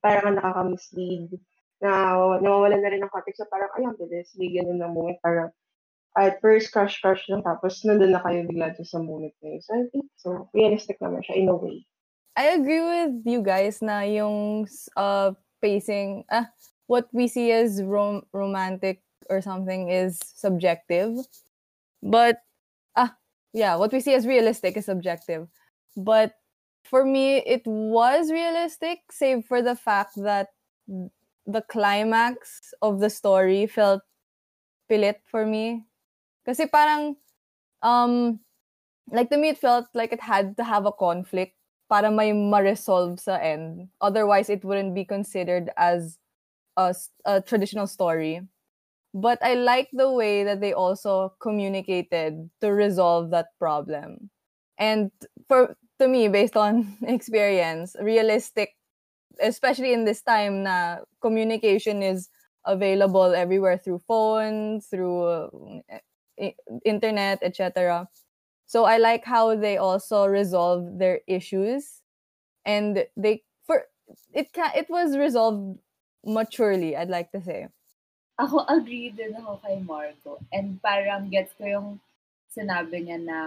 [0.00, 1.36] parang nakaka-mislead,
[1.80, 3.40] na nawawala na rin ng context.
[3.40, 5.20] So parang, ay, ang bilis, may ganun na moment.
[5.24, 5.48] Parang,
[6.18, 9.62] at first, crush-crush lang, tapos nandun na kayo bigla sa moment na yun.
[9.62, 11.86] So, I think, so, realistic naman siya in a way.
[12.34, 14.66] I agree with you guys na yung
[14.98, 15.30] uh,
[15.62, 16.50] pacing, ah,
[16.90, 21.16] what we see as rom- romantic or something is subjective.
[22.02, 22.38] But
[22.96, 23.14] ah
[23.52, 25.48] yeah, what we see as realistic is subjective.
[25.96, 26.35] But
[26.85, 30.48] for me it was realistic save for the fact that
[31.46, 34.02] the climax of the story felt
[34.88, 35.85] pilit for me.
[36.46, 37.16] Kasi parang
[37.83, 38.40] um
[39.12, 41.54] like to me it felt like it had to have a conflict
[41.90, 43.90] para may ma-resolve sa end.
[44.00, 46.16] Otherwise it wouldn't be considered as
[46.76, 46.94] a,
[47.26, 48.40] a traditional story
[49.14, 54.31] but I like the way that they also communicated to resolve that problem.
[54.79, 55.11] And
[55.49, 58.77] for to me, based on experience, realistic,
[59.42, 62.29] especially in this time, na communication is
[62.66, 65.81] available everywhere through phone, through uh,
[66.85, 68.09] internet, etc.
[68.66, 72.01] So I like how they also resolve their issues,
[72.66, 73.85] and they for
[74.35, 75.79] it can it was resolved
[76.25, 76.96] maturely.
[76.96, 77.68] I'd like to say.
[78.40, 80.40] Ako agree din ako kay Marco.
[80.48, 81.88] And parang gets ko yung
[82.48, 83.40] sinabi niya na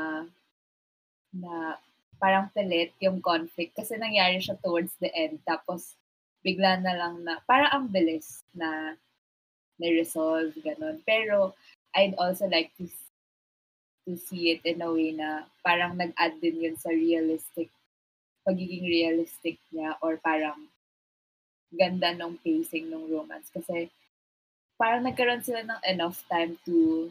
[1.34, 1.82] na
[2.22, 5.98] parang pilit yung conflict kasi nangyari siya towards the end tapos
[6.46, 8.94] bigla na lang na parang ang bilis na
[9.82, 11.02] na-resolve ganun.
[11.02, 11.58] Pero
[11.98, 12.86] I'd also like to
[14.06, 17.74] to see it in a way na parang nag-add din yun sa realistic
[18.44, 20.68] pagiging realistic niya or parang
[21.72, 23.90] ganda ng pacing ng romance kasi
[24.78, 27.10] parang nagkaroon sila ng enough time to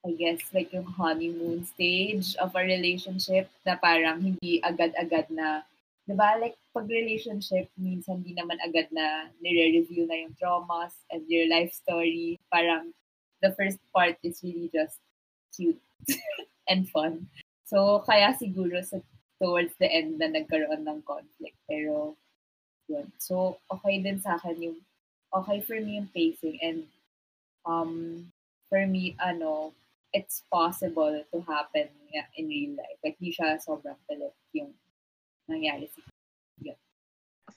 [0.00, 5.60] I guess, like yung honeymoon stage of a relationship na parang hindi agad-agad na,
[6.08, 11.28] di ba, like pag relationship, minsan hindi naman agad na nire-review na yung traumas and
[11.28, 12.40] your life story.
[12.48, 12.96] Parang
[13.44, 14.96] the first part is really just
[15.52, 15.80] cute
[16.72, 17.28] and fun.
[17.68, 19.04] So, kaya siguro sa
[19.36, 21.60] towards the end na nagkaroon ng conflict.
[21.68, 22.16] Pero,
[22.88, 23.04] yun.
[23.20, 24.78] So, okay din sa akin yung,
[25.30, 26.84] okay for me yung pacing and
[27.66, 28.26] um,
[28.70, 29.74] for me, ano,
[30.14, 31.90] it's possible to happen
[32.38, 32.98] in real life.
[33.04, 34.74] Like, di siya sobrang pelit yung
[35.50, 36.00] nangyari sa
[36.62, 36.78] yun.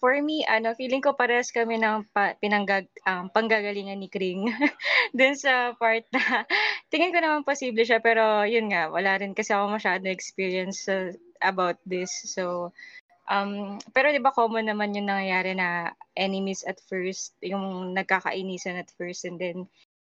[0.01, 4.49] For me, ano, feeling ko parehas kami ng pa, pinanggag, um, panggagalingan ni Kring
[5.17, 6.21] dun sa part na
[6.91, 11.13] tingin ko naman posible siya pero yun nga, wala rin kasi ako masyado experience uh,
[11.45, 12.09] about this.
[12.25, 12.73] So,
[13.29, 18.89] um, pero di ba common naman yung nangyayari na enemies at first, yung nagkakainisan at
[18.95, 19.67] first and then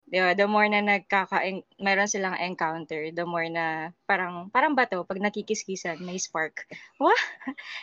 [0.06, 0.38] Di ba?
[0.38, 1.42] The more na nagkaka
[1.82, 6.62] meron silang encounter, the more na parang parang bato pag nakikiskisan, may spark.
[7.02, 7.22] Wah!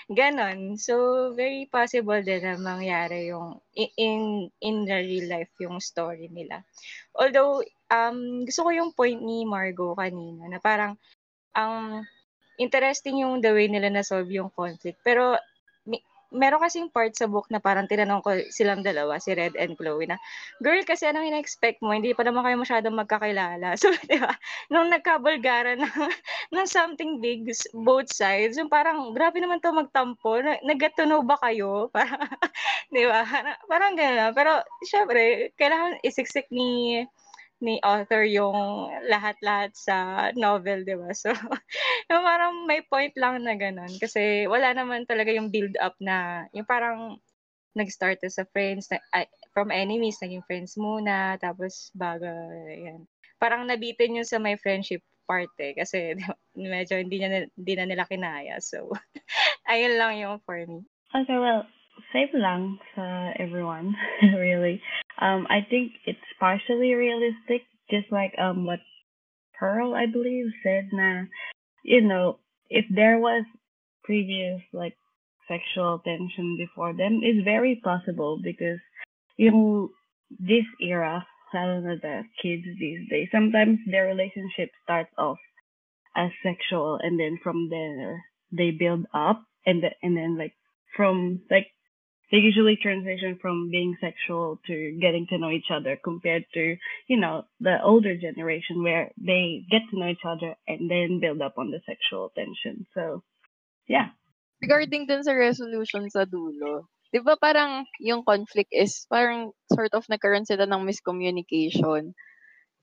[0.08, 0.80] Ganon.
[0.80, 6.64] So very possible din na mangyari yung in in the real life yung story nila.
[7.12, 7.60] Although
[7.92, 10.96] um gusto ko yung point ni Margo kanina na parang
[11.52, 12.23] ang um,
[12.58, 15.00] interesting yung the way nila na solve yung conflict.
[15.02, 15.38] Pero
[16.34, 20.10] meron kasing part sa book na parang tinanong ko silang dalawa, si Red and Chloe,
[20.10, 20.18] na,
[20.60, 21.94] girl, kasi anong ina-expect mo?
[21.94, 23.78] Hindi pa naman kayo masyadong magkakilala.
[23.84, 24.34] So, di ba,
[24.74, 25.94] nung nagkabulgara ng,
[26.58, 27.46] ng something big,
[27.78, 30.42] both sides, yung parang, grabe naman to magtampo,
[31.06, 31.88] know ba kayo?
[31.96, 32.26] Parang,
[32.90, 33.22] di ba?
[33.70, 34.32] Parang gano'n.
[34.34, 37.04] Pero, syempre, kailangan isiksik ni
[37.64, 39.96] ni author yung lahat-lahat sa
[40.36, 41.16] novel, di ba?
[41.24, 41.32] So,
[42.12, 43.90] yung parang may point lang na ganun.
[43.96, 47.16] Kasi wala naman talaga yung build-up na, yung parang
[47.74, 52.28] nag-start sa friends, na, ay, from enemies, naging friends muna, tapos bago,
[52.68, 53.08] yan.
[53.40, 56.14] Parang nabitin yun sa my friendship part eh, kasi
[56.60, 58.60] medyo hindi, na, hindi na nila kinaya.
[58.60, 58.92] So,
[59.72, 60.84] ayun lang yung for me.
[61.16, 61.64] Okay, well,
[62.12, 64.82] safe lang sa everyone, really.
[65.20, 68.80] Um, I think it's partially realistic, just like um what
[69.58, 70.90] Pearl, I believe, said.
[70.92, 71.26] Na,
[71.84, 73.46] you know, if there was
[74.04, 74.96] previous like
[75.48, 78.80] sexual tension before them, it's very possible because
[79.38, 79.90] yung
[80.40, 85.38] this era, lalo the kids these days, sometimes their relationship starts off
[86.16, 90.54] as sexual, and then from there they build up, and the, and then like
[90.96, 91.68] from like
[92.34, 97.14] they usually transition from being sexual to getting to know each other compared to, you
[97.22, 101.54] know, the older generation where they get to know each other and then build up
[101.62, 102.90] on the sexual tension.
[102.98, 103.22] So,
[103.86, 104.18] yeah.
[104.66, 110.10] Regarding dun sa resolution sa dulo, di ba parang yung conflict is parang sort of
[110.10, 112.18] nagkaroon sila ng miscommunication.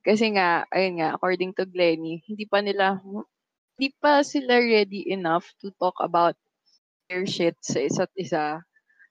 [0.06, 5.50] Kasi nga, ayun nga, according to Glenny, hindi pa nila, hindi pa sila ready enough
[5.58, 6.38] to talk about
[7.10, 8.62] their shit sa isa't isa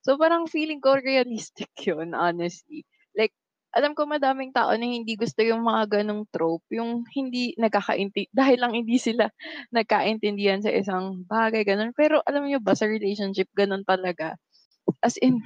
[0.10, 2.82] So, parang feeling ko realistic yun, honestly.
[3.14, 3.30] Like,
[3.78, 8.58] alam ko madaming tao na hindi gusto yung mga ganong trope, yung hindi nagkakaintindihan, dahil
[8.58, 9.30] lang hindi sila
[9.78, 11.94] nagkaintindihan sa isang bagay, ganun.
[11.94, 14.34] Pero alam niyo ba, sa relationship, ganun talaga.
[15.06, 15.46] As in,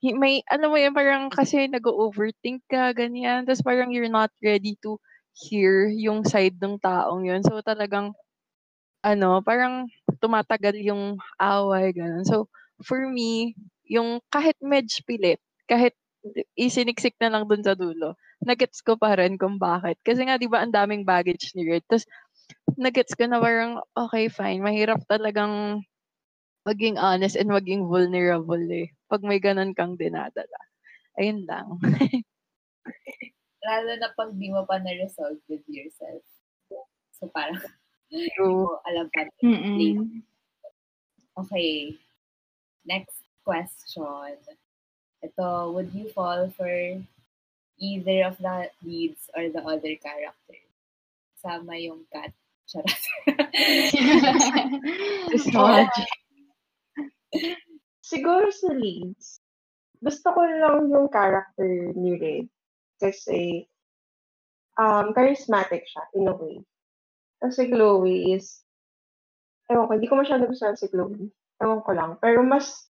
[0.00, 3.44] may, alam mo yun, parang kasi nag-overthink ka, ganyan.
[3.44, 4.96] Tapos parang you're not ready to
[5.36, 7.44] hear yung side ng taong yun.
[7.44, 8.16] So talagang,
[9.04, 9.92] ano, parang
[10.24, 12.24] tumatagal yung away, ganun.
[12.24, 12.48] So,
[12.82, 13.52] for me,
[13.88, 15.96] yung kahit medj pilit, kahit
[16.54, 19.98] isiniksik na lang dun sa dulo, nagets ko pa rin kung bakit.
[20.04, 21.82] Kasi nga, di ba, ang daming baggage ni Red.
[21.88, 22.06] Tapos,
[22.76, 24.62] nagets ko na parang, okay, fine.
[24.62, 25.82] Mahirap talagang
[26.68, 28.92] maging honest and maging vulnerable eh.
[29.08, 30.60] Pag may ganun kang dinadala.
[31.16, 31.80] Ayun lang.
[33.68, 36.22] Lalo na pag di mo pa na-resolve with yourself.
[37.16, 37.58] So, parang,
[38.08, 38.68] True.
[38.88, 39.26] alam pa.
[41.38, 41.94] Okay.
[42.88, 44.36] Next question.
[45.24, 46.68] Ito, would you fall for
[47.80, 50.60] either of the leads or the other character?
[51.40, 52.36] Sama yung cat.
[52.68, 52.92] Charot.
[58.08, 59.40] Siguro sa leads,
[60.04, 62.52] gusto ko lang yung character ni Red.
[63.00, 63.64] Kasi,
[64.76, 66.60] um, charismatic siya, in a way.
[67.40, 68.60] Kasi Chloe is,
[69.70, 71.32] ewan ko, hindi ko masyado gusto si Chloe.
[71.62, 72.18] Ewan ko lang.
[72.20, 72.87] Pero mas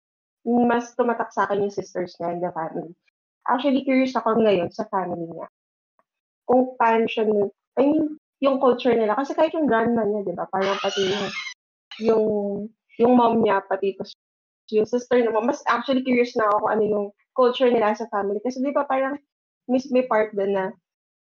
[0.45, 2.93] mas tumatak sa akin yung sisters niya in the family.
[3.49, 5.49] Actually, curious ako ngayon sa family niya.
[6.45, 7.25] Kung paano siya,
[7.81, 9.17] I mean, yung culture nila.
[9.17, 10.45] Kasi kahit yung grandma niya, di ba?
[10.53, 11.27] Parang pati yung,
[12.05, 12.25] yung,
[13.01, 14.05] yung mom niya, pati ito,
[14.73, 15.33] yung sister niya.
[15.41, 18.41] Mas actually curious na ako kung ano yung culture nila sa family.
[18.45, 19.17] Kasi di ba parang,
[19.65, 20.73] miss may part din na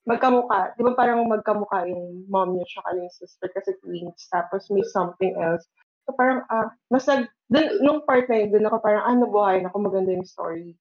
[0.10, 0.74] magkamukha.
[0.74, 4.26] Di ba parang magkamukha yung mom niya tsaka yung sister kasi twins.
[4.34, 5.66] Tapos may something else.
[6.06, 9.62] So parang, ah, mas nag, dun, nung part na yun, dun ako parang, ah, nabuhay
[9.62, 10.74] na ako maganda yung story.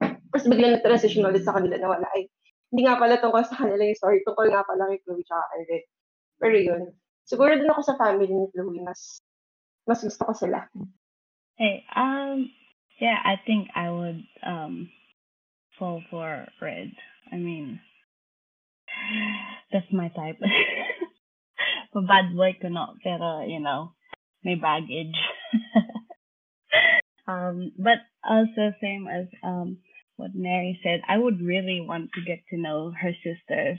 [0.00, 2.06] Tapos biglang na-transition ulit sa kanila na wala.
[2.16, 2.26] Ay,
[2.74, 4.18] hindi nga pala tungkol sa kanila yung story.
[4.26, 5.84] Tungkol nga pala kay Chloe tsaka kay Red.
[6.42, 6.82] Pero yun.
[7.22, 8.82] Siguro dun ako sa family ni Chloe.
[8.82, 9.22] Mas,
[9.86, 10.66] mas gusto ko sila.
[11.54, 12.50] Hey, um,
[12.98, 14.90] yeah, I think I would um
[15.78, 16.90] fall for red.
[17.30, 17.78] I mean,
[19.72, 20.42] that's my type.
[21.94, 23.94] bad boy ko not, pero you know,
[24.44, 25.16] may baggage.
[27.28, 29.78] um, but also same as um
[30.16, 33.78] what Mary said, I would really want to get to know her sisters.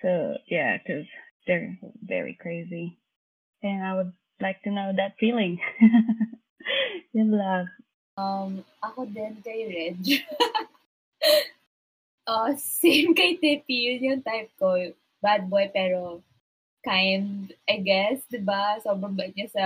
[0.00, 1.06] So yeah, because
[1.46, 2.98] they're very crazy,
[3.62, 5.60] and I would like to know that feeling.
[7.12, 7.68] Yun lang.
[8.16, 10.00] Um, ako din kay Reg.
[12.26, 13.94] uh, same kay Tippy.
[13.94, 14.74] Yun yung type ko.
[15.22, 16.24] Bad boy pero
[16.84, 18.22] kind, I guess.
[18.28, 18.78] Diba?
[18.82, 19.64] Sobrang bait niya sa...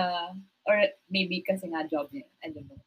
[0.67, 0.77] Or
[1.09, 2.27] maybe kasi nga job niya.
[2.43, 2.83] I don't know.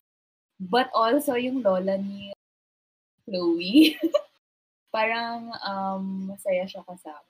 [0.60, 2.36] But also yung lola ni
[3.24, 3.96] Chloe.
[4.94, 7.24] parang um, masaya siya kasama.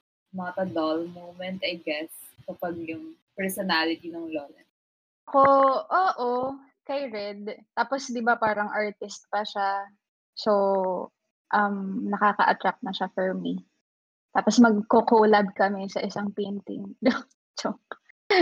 [0.69, 2.11] Dull moment, I guess,
[2.45, 4.61] kapag yung personality ng lola.
[5.29, 5.45] Ako,
[5.85, 6.29] oo,
[6.85, 7.53] kay Red.
[7.77, 9.85] Tapos, di ba, parang artist pa siya.
[10.33, 10.53] So,
[11.53, 13.61] um, nakaka-attract na siya for me.
[14.33, 16.85] Tapos, magko-collab kami sa isang painting.
[17.59, 17.97] Joke.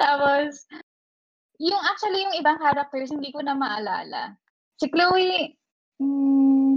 [0.00, 0.64] Tapos,
[1.60, 4.32] yung actually, yung ibang characters, hindi ko na maalala.
[4.80, 5.52] Si Chloe,
[6.00, 6.76] mm,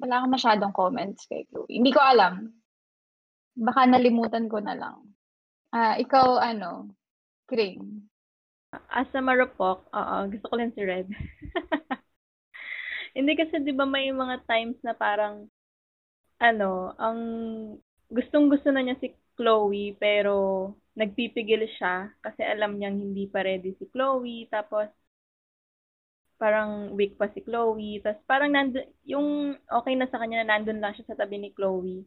[0.00, 1.68] wala akong masyadong comments kay Chloe.
[1.68, 2.48] Hindi ko alam.
[3.52, 5.04] Baka nalimutan ko na lang.
[5.72, 6.88] Ah, ikaw ano,
[7.44, 8.08] Kring?
[8.88, 11.12] As a marupok, oo, gusto ko lang si Red.
[13.16, 15.44] Hindi kasi 'di ba may mga times na parang
[16.42, 17.18] ano, ang
[18.10, 20.34] gustong-gusto na niya si Chloe pero
[20.98, 24.90] nagpipigil siya kasi alam niyang hindi pa ready si Chloe tapos
[26.42, 30.82] parang weak pa si Chloe tapos parang nandun, yung okay na sa kanya na nandun
[30.82, 32.02] lang siya sa tabi ni Chloe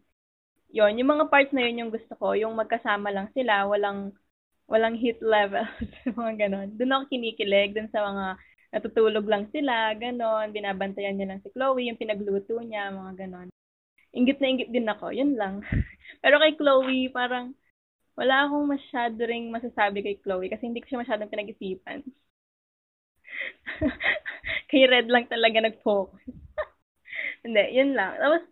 [0.76, 4.12] yon yung mga parts na yun yung gusto ko, yung magkasama lang sila, walang
[4.68, 5.64] walang hit level,
[6.20, 6.68] mga ganon.
[6.76, 8.26] Doon ako kinikilig, doon sa mga
[8.76, 13.55] natutulog lang sila, ganon, binabantayan niya lang si Chloe, yung pinagluto niya, mga ganon.
[14.18, 15.56] Ingit na ingit din ako, yun lang.
[16.24, 17.54] Pero kay Chloe, parang
[18.20, 22.02] wala akong masyado ring masasabi kay Chloe kasi hindi ko siya masyadong pinag-isipan.
[24.70, 26.24] kay Red lang talaga nag-focus.
[27.46, 28.18] hindi, yun lang.
[28.20, 28.44] Tapos,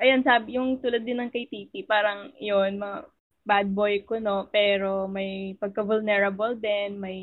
[0.00, 2.98] ayun, sabi, yung tulad din ng kay Titi, parang yun, mga
[3.46, 4.48] bad boy ko, no?
[4.50, 7.18] Pero may pagka-vulnerable din, may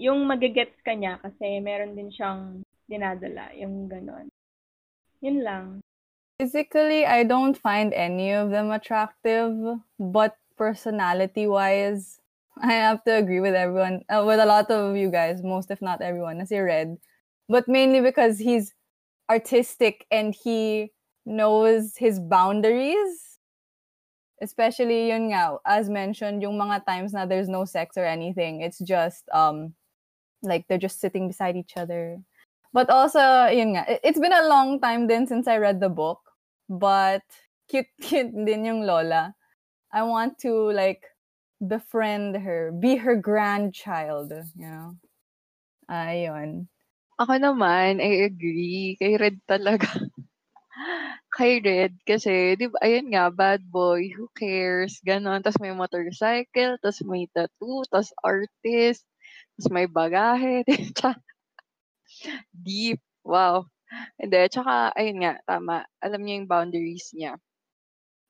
[0.00, 4.28] yung magigets ka niya kasi meron din siyang dinadala, yung ganon.
[5.24, 5.83] Yun lang.
[6.40, 9.54] Physically, I don't find any of them attractive,
[10.00, 12.20] but personality-wise,
[12.58, 15.80] I have to agree with everyone, uh, with a lot of you guys, most if
[15.80, 16.98] not everyone, as you read.
[17.48, 18.74] But mainly because he's
[19.30, 20.90] artistic and he
[21.24, 23.38] knows his boundaries.
[24.42, 28.60] Especially yun nga, as mentioned, yung mga times na there's no sex or anything.
[28.60, 29.74] It's just, um,
[30.42, 32.18] like they're just sitting beside each other.
[32.72, 36.18] But also, yun nga, it's been a long time then since I read the book.
[36.68, 37.22] But
[37.68, 39.34] cute, cute din yung Lola.
[39.92, 41.04] I want to like
[41.60, 44.96] befriend her, be her grandchild, you know.
[45.90, 46.68] Ayun.
[47.22, 48.96] Ako naman, I agree.
[48.98, 49.86] Kay Red talaga.
[51.36, 55.42] kay Red kasi, di ba, ayun nga, bad boy, who cares, ganon.
[55.42, 59.04] Tapos may motorcycle, tapos may tattoo, tapos artist,
[59.58, 60.62] tapos may bagahe,
[62.62, 63.66] deep, wow.
[64.20, 67.38] Hindi, tsaka, ayun nga, tama, alam niya yung boundaries niya.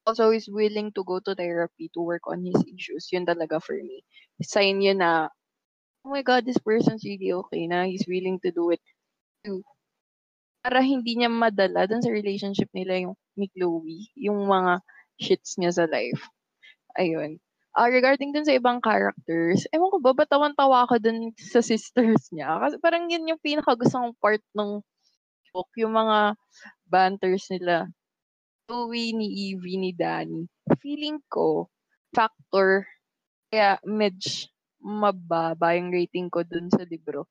[0.04, 3.08] Also, he's willing to go to therapy to work on his issues.
[3.12, 4.04] Yun talaga for me.
[4.44, 5.32] Sign yun na,
[6.04, 7.88] oh my God, this person's really okay na.
[7.88, 8.82] He's willing to do it
[9.44, 9.64] too
[10.64, 14.80] para hindi niya madala dun sa relationship nila yung ni Chloe, yung mga
[15.20, 16.24] shits niya sa life.
[16.96, 17.36] Ayun.
[17.76, 22.56] Uh, regarding dun sa ibang characters, ewan ko ba, batawan-tawa ako dun sa sisters niya.
[22.64, 24.80] Kasi parang yun yung pinakagusto kong part ng
[25.54, 26.34] book, yung mga
[26.90, 27.86] banters nila.
[28.66, 30.50] Chloe, ni Evie, ni Danny.
[30.82, 31.70] Feeling ko,
[32.10, 32.82] factor,
[33.54, 34.50] kaya medj
[34.82, 37.30] mababa yung rating ko dun sa libro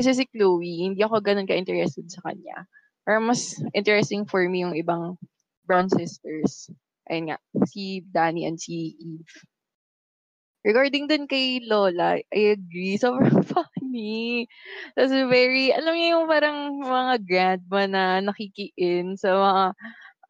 [0.00, 2.64] kasi si Chloe, hindi ako ganun ka-interested sa kanya.
[3.04, 5.20] Or mas interesting for me yung ibang
[5.68, 6.72] brown sisters.
[7.12, 9.28] Ayun nga, si Danny and si Eve.
[10.64, 12.96] Regarding dun kay Lola, I agree.
[13.02, 13.44] Sobrang
[13.90, 14.46] funny.
[14.94, 19.64] Tapos very, alam niyo yung parang mga grandma na nakikiin sa mga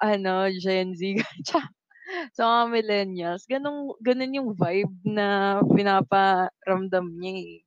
[0.03, 1.03] ano, Gen Z,
[2.37, 7.61] sa mga millennials, ganun, ganun yung vibe na pinaparamdam niya eh.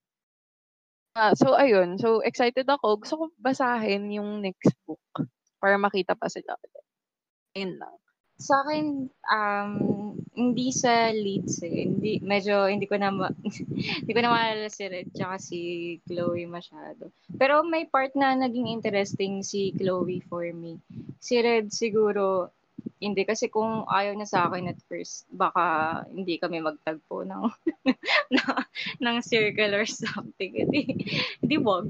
[1.16, 1.98] Ah, so, ayun.
[2.02, 2.98] So, excited ako.
[3.02, 5.02] Gusto ko basahin yung next book
[5.62, 6.58] para makita pa sila.
[7.58, 7.96] Ayun lang.
[8.38, 9.72] Sa akin, um,
[10.34, 11.86] hindi sa leads eh.
[11.86, 13.36] Hindi, medyo, hindi ko na, ma-
[14.02, 15.60] hindi ko na maalala si Red tsaka si
[16.10, 17.14] Chloe masyado.
[17.38, 20.82] Pero may part na naging interesting si Chloe for me.
[21.22, 22.50] Si Red siguro,
[23.00, 27.44] hindi kasi kung ayaw niya sa akin at first, baka hindi kami magtagpo ng,
[28.36, 28.58] ng,
[29.00, 30.52] ng circle or something.
[30.58, 30.82] Hindi,
[31.40, 31.88] hindi wag.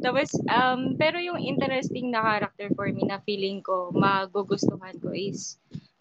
[0.00, 5.56] Tapos, um, pero yung interesting na character for me na feeling ko magugustuhan ko is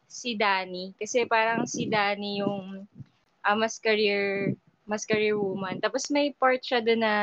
[0.09, 0.91] si Danny.
[0.99, 2.88] Kasi parang si Danny yung
[3.43, 4.55] uh, mas career
[4.89, 5.77] mas career woman.
[5.77, 7.15] Tapos may part siya doon na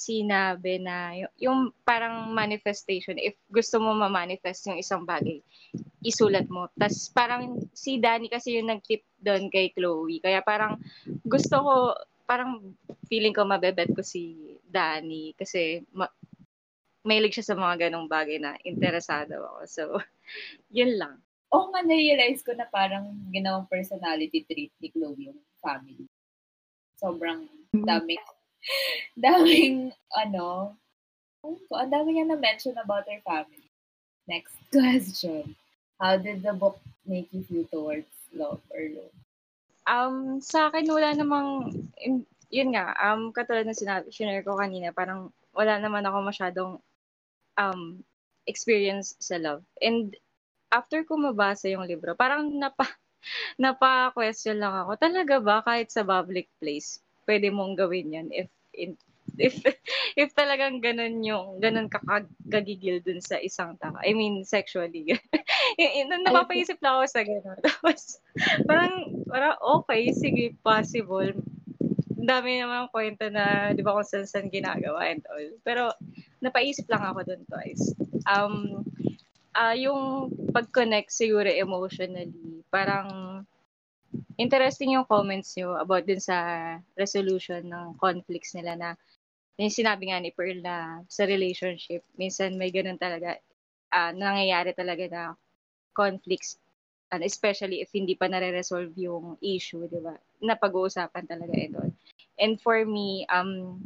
[0.00, 5.44] sinabi na yung, yung parang manifestation, if gusto mo ma-manifest yung isang bagay,
[6.00, 6.72] isulat mo.
[6.80, 10.24] Tapos parang si Danny kasi yung nag-tip doon kay Chloe.
[10.24, 10.80] Kaya parang
[11.28, 11.74] gusto ko,
[12.30, 12.62] parang
[13.10, 16.14] feeling ko mabebet ko si Danny kasi ma-
[17.02, 19.60] mahilig siya sa mga ganong bagay na interesado ako.
[19.66, 19.82] So,
[20.78, 21.18] yun lang.
[21.50, 26.06] Oo oh, nga, na-realize ko na parang ginawang personality trait ni Chloe yung family.
[26.94, 27.82] Sobrang mm-hmm.
[27.82, 28.22] daming
[29.26, 29.76] daming,
[30.14, 30.76] ano,
[31.42, 33.66] ang dami niya na-mention about her family.
[34.28, 35.56] Next question.
[35.98, 39.19] How did the book make you feel towards love or love?
[39.90, 41.74] Um, sa akin, wala namang,
[42.46, 46.72] yun nga, um, katulad ng sinabi, share ko kanina, parang wala naman ako masyadong
[47.58, 47.98] um,
[48.46, 49.66] experience sa love.
[49.82, 50.14] And
[50.70, 52.86] after ko mabasa yung libro, parang napa,
[53.62, 58.94] napa-question lang ako, talaga ba kahit sa public place, pwede mong gawin yan if in,
[59.36, 59.54] if
[60.20, 62.00] if talagang ganun yung ganun ka
[62.50, 63.94] kagigil dun sa isang tao.
[64.02, 65.14] I mean, sexually.
[66.26, 67.58] Napapaisip lang ako sa ganun.
[67.66, 68.18] Tapos,
[68.66, 68.94] parang,
[69.30, 71.32] parang okay, sige, possible.
[72.20, 75.48] Ang dami naman kwento na, di ba, kung saan saan ginagawa and all.
[75.64, 75.82] Pero,
[76.44, 77.96] napaisip lang ako dun twice.
[78.28, 78.84] Um,
[79.56, 83.40] uh, yung pag-connect siguro emotionally, parang
[84.40, 88.90] interesting yung comments nyo about din sa resolution ng conflicts nila na
[89.58, 93.38] yung sinabi nga ni Pearl na sa relationship, minsan may ganun talaga,
[93.90, 95.22] uh, nangyayari talaga na
[95.96, 96.60] conflicts,
[97.10, 100.14] and especially if hindi pa nare-resolve yung issue, di ba?
[100.40, 101.82] Na pag-uusapan talaga ito.
[102.38, 103.82] And for me, um,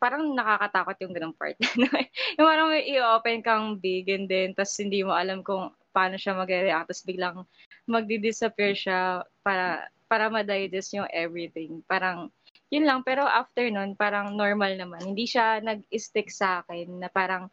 [0.00, 1.60] parang nakakatakot yung ganung part.
[2.40, 6.32] yung parang may i-open kang big and then tapos hindi mo alam kung paano siya
[6.32, 7.36] mag-react tapos biglang
[7.84, 11.84] magdi-disappear siya para para ma-digest yung everything.
[11.84, 12.32] Parang
[12.70, 15.02] yun lang pero after nun parang normal naman.
[15.02, 17.50] Hindi siya nag-stick sa akin na parang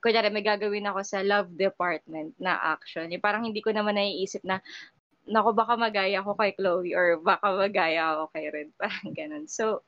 [0.00, 3.08] kunyari may gagawin ako sa love department na action.
[3.12, 4.64] Yung parang hindi ko naman naiisip na
[5.26, 8.70] nako baka magaya ako kay Chloe or baka magaya ako kay Red.
[8.80, 9.44] Parang ganun.
[9.50, 9.82] So,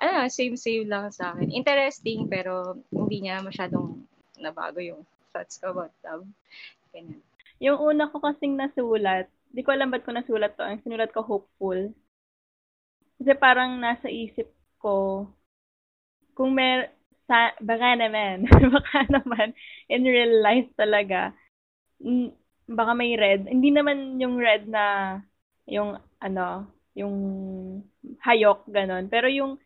[0.00, 1.52] ano, same-same lang sa akin.
[1.52, 4.00] Interesting, pero hindi niya masyadong
[4.40, 6.24] nabago yung thoughts ko about love.
[6.94, 7.20] Ganyan.
[7.60, 10.64] Yung una ko kasing nasulat, di ko alam ba't ko nasulat to.
[10.64, 11.92] Ang sinulat ko, hopeful.
[13.18, 14.46] Kasi parang nasa isip
[14.78, 15.26] ko,
[16.36, 16.94] kung mer,
[17.28, 19.52] sa, baka naman, baka naman,
[19.92, 21.34] in real life talaga,
[22.68, 23.48] baka may red.
[23.48, 25.18] Hindi naman yung red na,
[25.68, 27.16] yung, ano, yung
[28.24, 29.08] hayok, ganon.
[29.08, 29.56] Pero yung,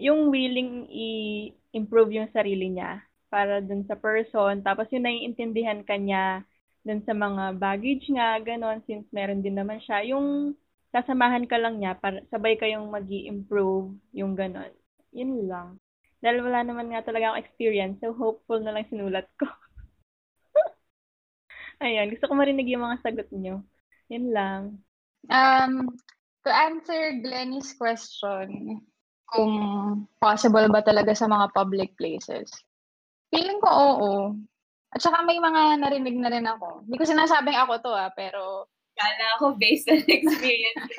[0.00, 4.60] yung willing i-improve yung sarili niya para dun sa person.
[4.64, 6.44] Tapos yung naiintindihan kanya
[6.84, 10.04] dun sa mga baggage nga, ganon, since meron din naman siya.
[10.16, 10.56] Yung
[10.90, 14.70] sasamahan ka lang niya, para sabay kayong mag improve yung ganon.
[15.14, 15.78] Yun lang.
[16.20, 19.48] Dahil wala naman nga talaga akong experience, so hopeful na lang sinulat ko.
[21.84, 23.64] Ayan, gusto ko marinig yung mga sagot niyo.
[24.12, 24.62] Yun lang.
[25.32, 25.96] Um,
[26.44, 28.80] to answer Glenny's question,
[29.30, 29.54] kung
[30.18, 32.50] possible ba talaga sa mga public places,
[33.30, 34.12] feeling ko oo.
[34.90, 36.82] At saka may mga narinig na rin ako.
[36.82, 38.66] Hindi ko sinasabing ako to ah, pero...
[39.00, 40.92] Kala ako based on experience.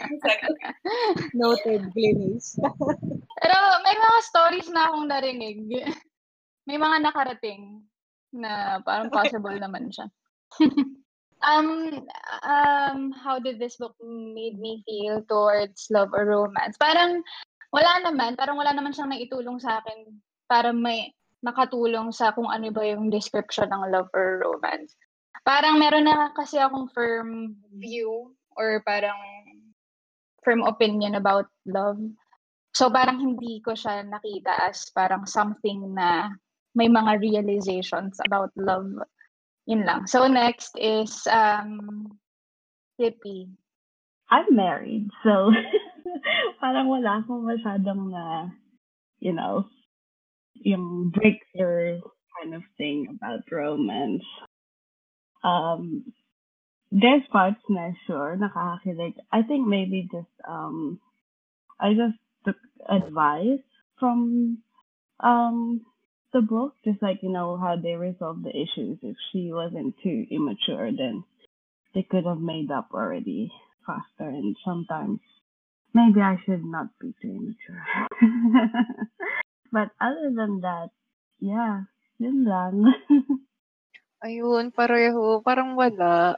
[1.37, 2.57] Noted, Glennis.
[3.37, 5.69] pero may mga stories na akong narinig.
[6.65, 7.85] May mga nakarating
[8.33, 10.09] na parang possible naman siya.
[11.45, 11.69] um,
[12.41, 16.77] um, how did this book made me feel towards love or romance?
[16.81, 17.21] Parang
[17.69, 20.09] wala naman, parang wala naman siyang naitulong sa akin
[20.49, 24.97] para may nakatulong sa kung ano ba yung description ng love or romance.
[25.41, 29.17] Parang meron na kasi akong firm view or parang
[30.45, 31.97] firm opinion about love.
[32.77, 36.29] So parang hindi ko siya nakita as parang something na
[36.77, 38.89] may mga realizations about love.
[39.65, 40.07] Yun lang.
[40.07, 42.07] So next is um
[43.01, 43.49] Tippy.
[44.31, 45.51] I'm married, so
[46.61, 48.47] parang wala akong masyadong na,
[49.19, 49.67] you know,
[50.55, 51.99] yung breakthrough
[52.39, 54.23] kind of thing about romance.
[55.43, 56.13] Um,
[56.91, 59.15] there's parts na sure nakakakilig.
[59.31, 60.99] I think maybe just um,
[61.79, 63.63] I just took advice
[63.99, 64.59] from
[65.19, 65.85] um
[66.33, 68.99] the book, just like you know how they resolve the issues.
[69.01, 71.23] If she wasn't too immature, then
[71.93, 73.51] they could have made up already
[73.85, 74.29] faster.
[74.29, 75.19] And sometimes
[75.93, 77.83] maybe I should not be too immature.
[79.71, 80.89] but other than that,
[81.39, 81.81] yeah,
[82.19, 82.93] yun lang.
[84.25, 85.41] Ayun, pareho.
[85.45, 86.37] Parang wala.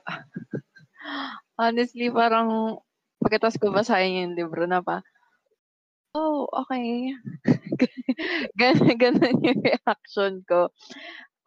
[1.57, 2.79] Honestly, parang
[3.21, 5.01] pagkatapos ko basahin yung libro na pa,
[6.17, 7.13] oh, okay.
[8.59, 10.69] ganun, ganun yung reaction ko.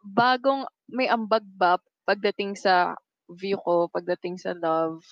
[0.03, 1.77] Bagong, may ambag ba
[2.07, 2.95] pagdating sa
[3.29, 5.03] view ko, pagdating sa love?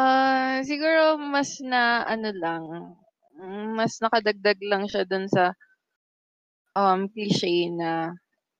[0.00, 1.02] Ah, siguro
[1.32, 1.82] mas na
[2.14, 2.62] ano lang,
[3.78, 5.44] mas nakadagdag lang siya dun sa
[6.82, 7.90] um cliche na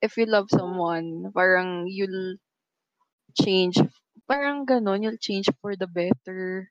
[0.01, 2.37] if you love someone, parang you'll
[3.37, 3.77] change,
[4.27, 6.69] parang ganon, you'll change for the better.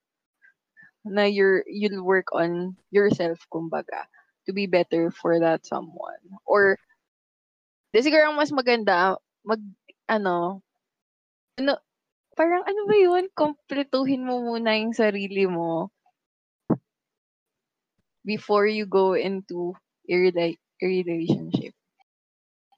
[1.07, 4.11] Na you're, you'll work on yourself, kumbaga,
[4.47, 6.19] to be better for that someone.
[6.43, 6.79] Or,
[7.95, 9.15] di siguro mas maganda,
[9.47, 9.63] mag,
[10.11, 10.63] ano,
[11.63, 11.79] ano,
[12.35, 13.31] parang ano ba yun?
[13.39, 15.95] Kompletuhin mo muna yung sarili mo
[18.27, 19.71] before you go into
[20.11, 21.76] a, rela- a relationship.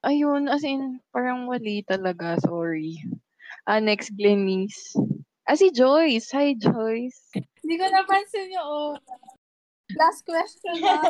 [0.06, 3.02] Ayun, as in, parang wali talaga, sorry.
[3.66, 4.94] Ah, next, Glennice.
[5.48, 6.30] Ah, si Joyce.
[6.36, 7.32] Hi, Joyce.
[7.64, 8.92] Hindi ko napansin yung oh.
[9.96, 11.00] Last question na.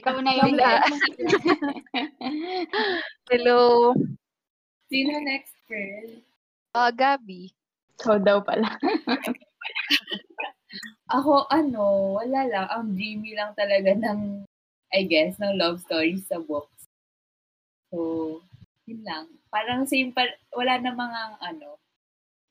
[0.00, 0.80] Ikaw na yung Wala.
[3.30, 3.92] Hello.
[4.88, 6.24] Sino next, girl?
[6.72, 7.52] Ah, Gabby.
[8.00, 8.80] Ikaw daw pala.
[11.14, 12.66] Ako, ano, wala lang.
[12.72, 14.48] Ang dreamy lang talaga ng,
[14.96, 16.79] I guess, ng love stories sa books.
[17.90, 18.40] So,
[18.86, 19.26] yun lang.
[19.50, 21.78] Parang same pa, wala na mga, ano,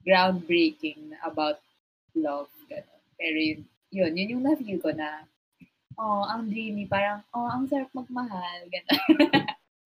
[0.03, 1.59] groundbreaking about
[2.15, 2.51] love.
[2.67, 3.01] Ganun.
[3.15, 3.59] Pero yun,
[3.91, 5.23] yun, yun yung na-feel ko na,
[5.99, 8.67] oh, ang dreamy, parang, oh, ang sarap magmahal.
[8.67, 9.31] Ganun.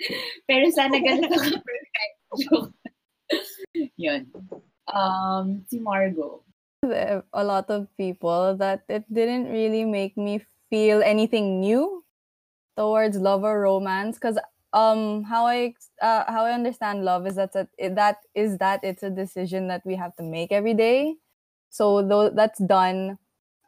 [0.49, 2.15] Pero sana ganun ako perfect.
[2.43, 2.73] Joke.
[3.95, 4.27] yun.
[4.89, 6.43] Um, si Margo.
[6.83, 12.03] A lot of people that it didn't really make me feel anything new
[12.75, 14.35] towards love or romance because
[14.73, 19.09] um how I uh, how I understand love is that that is that it's a
[19.09, 21.15] decision that we have to make every day.
[21.69, 23.17] So though that's done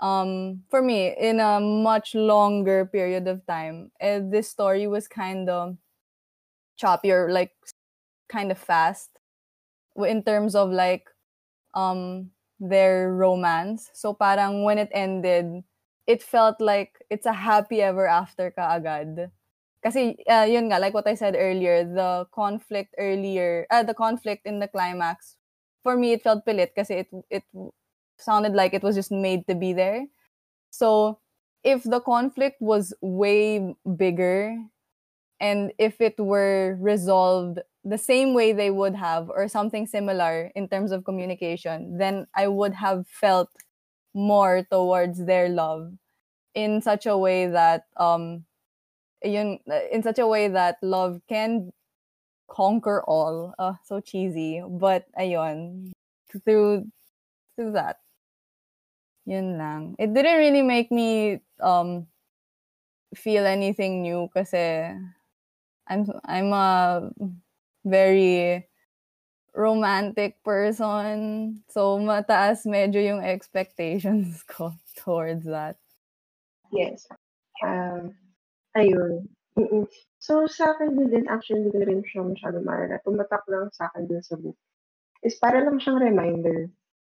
[0.02, 3.92] um for me in a much longer period of time.
[4.00, 5.78] And this story was kind of
[6.78, 7.52] choppy or like
[8.30, 9.10] kind of fast
[10.08, 11.10] in terms of like
[11.76, 13.90] um their romance.
[13.94, 15.64] So parang when it ended,
[16.08, 19.32] it felt like it's a happy ever after kaagad.
[19.86, 24.46] Kasi uh, yun nga, like what I said earlier, the conflict earlier, uh, the conflict
[24.46, 25.38] in the climax,
[25.84, 27.46] for me it felt pilit kasi it it
[28.18, 30.08] sounded like it was just made to be there.
[30.72, 31.20] So
[31.64, 34.58] if the conflict was way bigger
[35.40, 40.68] and if it were resolved the same way they would have or something similar in
[40.68, 43.50] terms of communication, then I would have felt
[44.14, 45.94] more towards their love
[46.56, 48.46] in such a way that um
[49.26, 49.60] yun,
[49.92, 51.72] in such a way that love can
[52.48, 53.54] conquer all.
[53.60, 55.92] Uh, so cheesy, but ayun
[56.46, 56.88] through
[57.56, 58.00] through that.
[59.26, 59.96] Yun lang.
[59.98, 62.08] It didn't really make me um
[63.16, 64.94] feel anything new kasi
[65.88, 67.10] I'm I'm a
[67.86, 68.68] very
[69.56, 71.64] romantic person.
[71.72, 75.80] So, mataas medyo yung expectations ko towards that.
[76.72, 77.08] Yes.
[77.64, 78.14] Um,
[78.76, 79.26] ayun.
[79.56, 79.88] Mm-mm.
[80.20, 83.00] So, sa akin din, din actually, hindi ko rin siya masyado maalala.
[83.08, 84.60] Tumatak lang sa akin din sa book.
[85.24, 86.68] Is para lang siyang reminder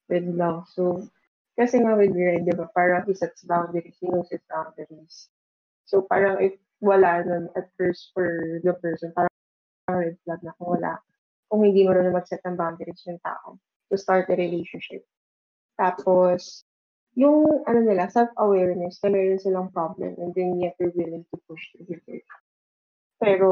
[0.08, 0.70] with love.
[0.70, 1.10] So,
[1.58, 5.34] kasi nga with Ray, di ba, parang he sets boundaries, he knows his boundaries.
[5.90, 9.34] So, parang if wala nun at first for the person, parang
[9.90, 11.02] red flag na kung wala,
[11.50, 13.58] kung hindi mo rin mag-set ng boundaries yung tao
[13.90, 15.02] to start a relationship.
[15.80, 16.67] Tapos,
[17.18, 21.62] yung ano nila, self-awareness na meron silang problem and then yet they're willing to push
[21.74, 22.26] through it.
[23.18, 23.50] Pero,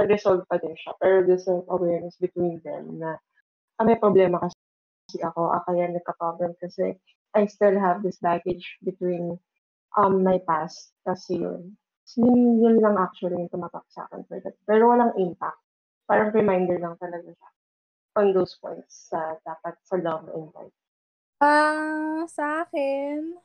[0.00, 0.96] unresolved pa din siya.
[0.96, 3.20] Pero the self-awareness between them na
[3.78, 4.56] ah, may problema kasi
[5.20, 6.96] ako, ah, kaya nagka-problem kasi
[7.36, 9.36] I still have this baggage between
[10.00, 11.76] um my past kasi yun.
[12.16, 14.56] Yun, yun lang actually yung tumatak sa akin for that.
[14.64, 15.60] Pero walang impact
[16.08, 17.50] parang reminder lang talaga siya
[18.20, 20.76] on those points sa dapat sa love and life.
[21.40, 23.38] Ah, sa akin,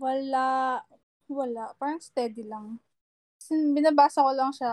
[0.00, 0.38] wala,
[1.28, 1.64] wala.
[1.80, 2.80] Parang steady lang.
[3.40, 4.72] Kasi binabasa ko lang siya.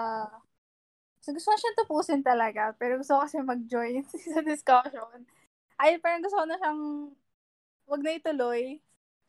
[1.23, 2.71] So, gusto ko siya tapusin talaga.
[2.79, 5.25] Pero gusto ko kasi mag-join sa discussion.
[5.81, 6.81] Ay, parang gusto ko na siyang
[7.89, 8.81] wag na ituloy.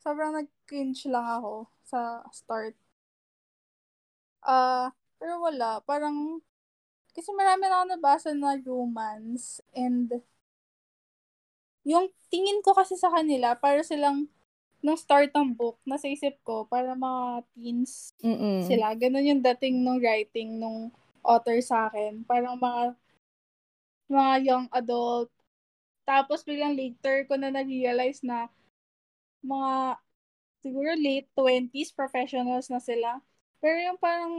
[0.03, 1.53] Sobrang nag-cringe lang ako
[1.85, 2.75] sa start.
[4.45, 5.81] Ah, pero wala.
[5.85, 6.41] Parang,
[7.15, 10.09] kasi marami na ako nabasa na romance and
[11.87, 14.27] yung tingin ko kasi sa kanila, para silang
[14.83, 18.67] nung start ng book, nasa isip ko, para mga teens Mm-mm.
[18.67, 18.91] sila.
[18.93, 20.91] Ganun yung dating nung writing nung
[21.23, 22.27] author sa akin.
[22.27, 22.93] Parang mga
[24.11, 25.31] mga young adult.
[26.07, 28.47] Tapos biglang later ko na na-realize na
[29.43, 29.99] mga
[30.63, 33.19] siguro late 20s professionals na sila.
[33.63, 34.31] Pero yung parang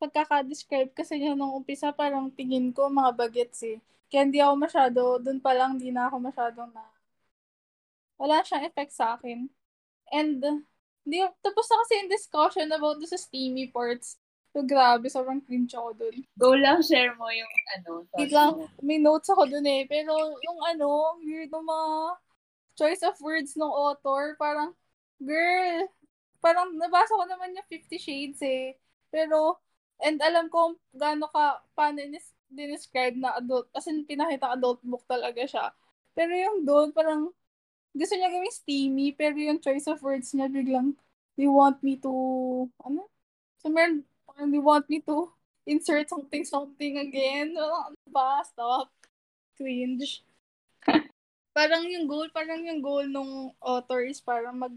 [0.00, 3.78] pagkaka-describe kasi niya nung umpisa, parang tingin ko mga bagets eh.
[4.08, 6.82] Kaya hindi ako masyado, dun pa lang hindi na ako masyadong na,
[8.16, 9.46] wala siyang effect sa akin.
[10.10, 10.66] And,
[11.04, 14.18] hindi, tapos na kasi yung discussion about the steamy parts.
[14.50, 16.26] So, grabe, sobrang cringe ako dun.
[16.34, 18.02] Go lang, share mo yung ano.
[18.18, 19.86] Wait lang, may notes ako dun eh.
[19.86, 20.10] Pero
[20.42, 21.88] yung ano, weird ng mga
[22.74, 24.74] choice of words ng author, parang,
[25.22, 25.86] girl,
[26.42, 28.74] parang nabasa ko naman yung Fifty Shades eh.
[29.14, 29.62] Pero,
[30.04, 32.00] and alam ko gaano ka, paano
[32.50, 35.70] dinescribe na adult, as in pinakita adult book talaga siya.
[36.12, 37.30] Pero yung doon, parang,
[37.94, 40.98] gusto niya gawing steamy, pero yung choice of words niya biglang,
[41.38, 42.10] they want me to,
[42.82, 43.06] ano?
[43.62, 45.30] So, meron, parang they want me to
[45.70, 47.54] insert something, something again.
[47.60, 48.42] Ano ba?
[48.42, 48.90] Stop.
[49.54, 50.26] Cringe.
[51.56, 54.74] parang yung goal, parang yung goal nung author is parang mag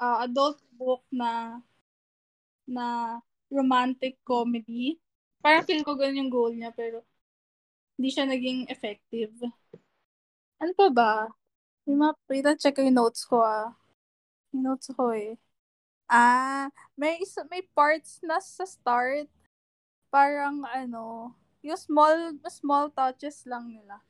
[0.00, 1.60] uh, adult book na
[2.66, 3.18] na
[3.50, 4.98] romantic comedy
[5.46, 7.06] Parang feel ko ganun yung goal niya, pero
[7.94, 9.30] hindi siya naging effective.
[10.58, 11.12] Ano pa ba?
[11.86, 13.70] May mga, wait, check ko yung notes ko ah.
[14.50, 15.38] Yung notes ko eh.
[16.10, 16.66] Ah,
[16.98, 19.30] may isa, may parts na sa start,
[20.10, 21.30] parang ano,
[21.62, 24.02] yung small, small touches lang nila.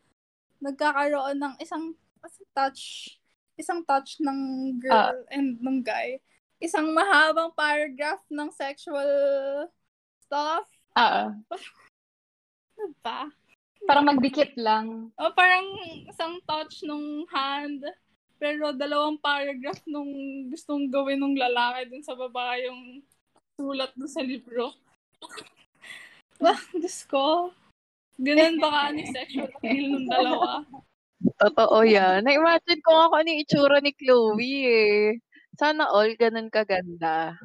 [0.64, 1.92] Nagkakaroon ng isang,
[2.24, 2.82] isang touch,
[3.60, 6.16] isang touch ng girl uh, and ng guy.
[6.56, 9.10] Isang mahabang paragraph ng sexual
[10.24, 10.64] stuff
[10.96, 11.24] Oo.
[12.76, 13.28] ano ba?
[13.84, 15.12] Parang magdikit lang.
[15.14, 15.64] O, parang
[16.08, 17.84] isang touch nung hand.
[18.36, 20.10] Pero dalawang paragraph nung
[20.52, 23.00] gustong gawin ng lalaki dun sa babae yung
[23.56, 24.72] sulat dun sa libro.
[26.42, 27.52] Wah, Diyos ko.
[28.16, 30.64] Ganun baka ni sexual appeal ng dalawa.
[31.40, 32.24] Totoo yan.
[32.24, 35.04] Na-imagine ko ako ano yung itsura ni Chloe eh.
[35.56, 37.36] Sana all ganun kaganda.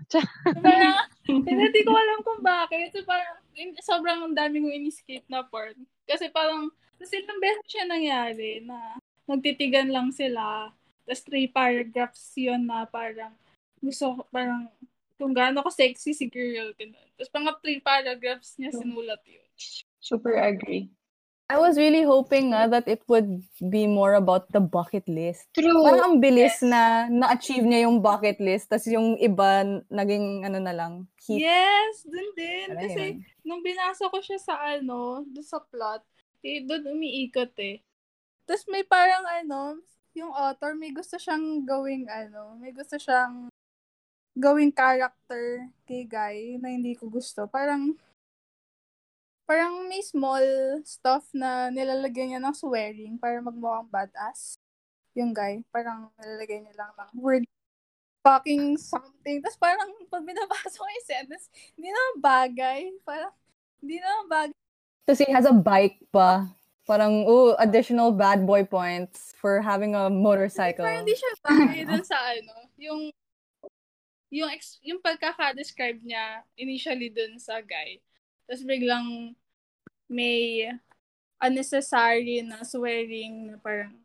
[0.59, 2.91] Parang, hindi ko alam kung bakit.
[2.91, 3.39] So, parang,
[3.79, 5.79] sobrang dami kong in-escape na part.
[6.03, 10.69] Kasi parang, kasi ilang beses siya nangyari na nagtitigan lang sila.
[11.01, 13.33] Tapos three paragraphs yun na parang
[13.81, 14.69] gusto parang
[15.17, 16.69] kung gaano ka sexy si girl.
[17.17, 19.47] Tapos pang three paragraphs niya sinulat yun.
[19.97, 20.93] Super agree.
[21.51, 25.51] I was really hoping nga that it would be more about the bucket list.
[25.51, 25.83] True.
[25.83, 26.63] Parang ang bilis yes.
[26.63, 31.43] na na-achieve niya yung bucket list, tapos yung iba naging ano na lang, hit.
[31.43, 32.67] Yes, dun din.
[32.71, 33.27] Kasi yun?
[33.43, 36.07] nung binasa ko siya sa ano, dun sa plot,
[36.39, 37.83] eh, dun umiikot eh.
[38.47, 39.83] Tapos may parang ano,
[40.15, 43.51] yung author, may gusto siyang gawing ano, may gusto siyang
[44.39, 47.43] gawing character kay Guy na hindi ko gusto.
[47.51, 47.91] Parang
[49.45, 50.43] parang may small
[50.87, 54.57] stuff na nilalagay niya ng swearing para magmukhang badass.
[55.17, 57.43] Yung guy, parang nilalagay niya lang ng word
[58.21, 59.41] fucking something.
[59.41, 62.93] Tapos parang pag binabasa ko yung sentence, hindi na bagay.
[63.03, 63.33] Parang,
[63.81, 64.57] hindi na bagay.
[65.05, 66.47] Tapos he has a bike pa.
[66.85, 70.85] Parang, oh, additional bad boy points for having a motorcycle.
[70.85, 73.01] Parang hindi siya bagay dun sa ano, yung
[74.31, 77.99] yung ex, yung pagkaka-describe niya initially dun sa guy.
[78.45, 79.35] Tapos biglang
[80.11, 80.67] may
[81.41, 83.97] unnecessary na swearing na parang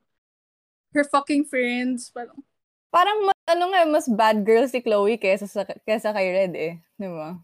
[0.97, 2.09] her fucking friends.
[2.15, 2.41] Parang,
[2.89, 6.75] parang ano nga, mas bad girl si Chloe kesa, sa, kesa kay Red eh.
[6.97, 7.37] Di ba?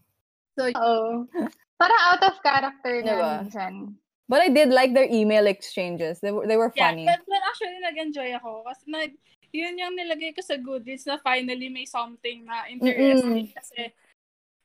[0.57, 1.29] So, oh.
[1.77, 3.33] parang out of character na diba?
[3.45, 3.73] minsan.
[4.25, 6.17] But I did like their email exchanges.
[6.23, 7.05] They were, they were funny.
[7.05, 8.65] Yeah, but actually nag-enjoy ako.
[8.65, 9.11] Kasi nag,
[9.53, 13.51] yun yung nilagay ko sa Goodreads na finally may something na interesting.
[13.51, 13.53] Mm-mm.
[13.53, 13.93] Kasi,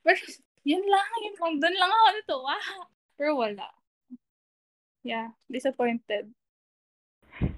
[0.01, 0.21] pero,
[0.69, 1.53] yun lang, yun lang.
[1.57, 2.37] Doon lang ako nito.
[2.45, 2.79] Wow.
[3.19, 3.67] Pero wala.
[5.01, 6.29] Yeah, disappointed.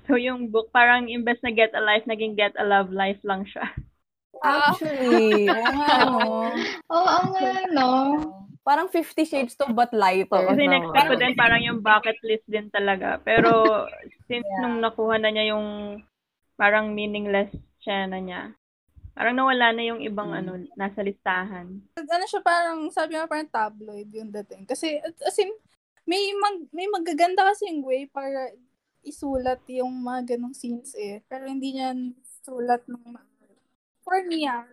[0.07, 3.43] So yung book, parang imbes na get a life, naging get a love life lang
[3.49, 3.67] siya.
[4.41, 5.69] Actually, oo
[6.07, 6.17] no.
[6.97, 7.89] Oo nga, no.
[8.61, 10.47] Parang 50 Shades to but lighter.
[10.47, 13.19] Kasi Oo, next ko din parang yung bucket list din talaga.
[13.25, 13.85] Pero
[14.31, 14.61] since Yeah.
[14.65, 16.01] nung nakuha na niya yung
[16.55, 17.51] parang meaningless
[17.81, 18.53] siya na niya,
[19.13, 20.39] parang nawala na yung ibang Mm.
[20.39, 21.67] ano, nasa listahan.
[21.95, 24.65] ano siya parang, sabi nga parang tabloid yung dating.
[24.65, 25.51] Kasi, as in,
[26.05, 28.51] may, mag, may magaganda kasi yung way para
[29.01, 31.21] isulat yung mga ganong scenes eh.
[31.25, 31.95] Pero hindi niya
[32.43, 33.29] sulat ng ma-
[34.01, 34.65] For me, ah.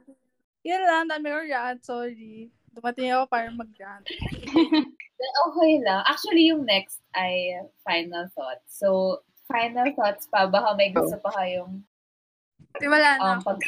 [0.64, 2.50] Yun lang, dami ko rant, sorry.
[2.74, 4.06] Dumating ako para mag-rant.
[5.18, 6.06] Okay lang.
[6.06, 8.70] Actually, yung next ay final thoughts.
[8.70, 9.18] So,
[9.50, 10.46] final thoughts pa.
[10.46, 11.82] Baka may gusto pa kayong
[12.78, 13.60] Di wala na um, pag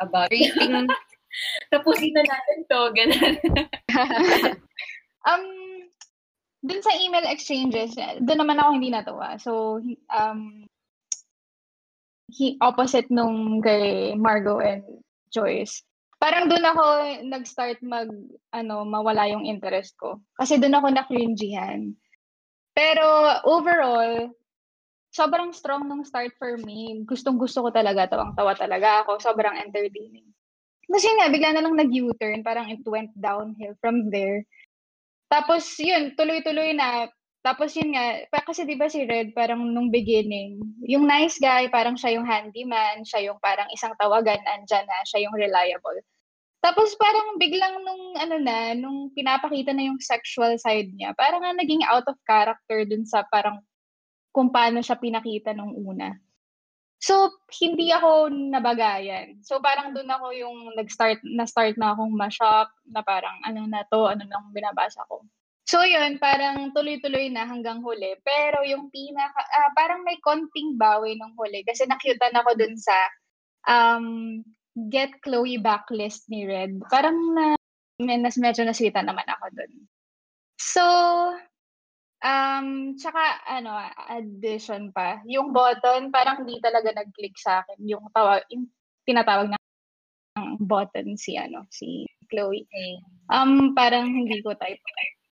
[0.00, 0.88] about Rating,
[1.72, 2.80] Tapusin na natin to.
[2.96, 3.34] Ganun.
[5.26, 5.42] Um,
[6.62, 9.34] dun sa email exchanges, dun naman ako hindi natuwa.
[9.42, 10.70] So, um,
[12.30, 14.86] he, opposite nung kay Margo and
[15.34, 15.82] Joyce.
[16.22, 16.82] Parang dun ako
[17.26, 18.06] nag-start mag,
[18.54, 20.22] ano, mawala yung interest ko.
[20.38, 21.98] Kasi dun ako na-cringyhan.
[22.70, 23.04] Pero
[23.42, 24.30] overall,
[25.16, 27.00] sobrang strong nung start for me.
[27.08, 29.16] Gustong gusto ko talaga, tawang-tawa talaga ako.
[29.16, 30.28] Sobrang entertaining.
[30.84, 32.44] Kasi nga, bigla na lang nag-U-turn.
[32.44, 34.44] Parang it went downhill from there.
[35.32, 37.08] Tapos, yun, tuloy-tuloy na.
[37.46, 41.70] Tapos yun nga, pa, kasi di ba si Red, parang nung beginning, yung nice guy,
[41.70, 46.02] parang siya yung handyman, siya yung parang isang tawagan, andyan na, siya yung reliable.
[46.58, 51.54] Tapos parang biglang nung ano na, nung pinapakita na yung sexual side niya, parang nga
[51.54, 53.62] naging out of character dun sa parang
[54.36, 56.12] kung paano siya pinakita nung una.
[57.00, 59.40] So, hindi ako nabagayan.
[59.40, 64.12] So, parang doon ako yung nag-start, na-start na akong ma-shock na parang ano na to,
[64.12, 65.24] ano nang binabasa ko.
[65.64, 68.16] So, yun, parang tuloy-tuloy na hanggang huli.
[68.20, 72.96] Pero yung pinaka, ah, parang may konting bawi nung huli kasi nakyutan ako dun sa
[73.66, 74.40] um,
[74.92, 76.80] Get Chloe backlist ni Red.
[76.92, 77.56] Parang na,
[78.36, 79.72] medyo nasita naman ako dun.
[80.60, 80.84] So,
[82.26, 83.70] Um, tsaka ano,
[84.10, 87.78] addition pa, yung button parang hindi talaga nag-click sa akin.
[87.86, 88.66] Yung tawag, yung
[89.06, 89.58] tinatawag na
[90.58, 92.66] button si ano, si Chloe.
[93.30, 94.82] Um, parang hindi ko type.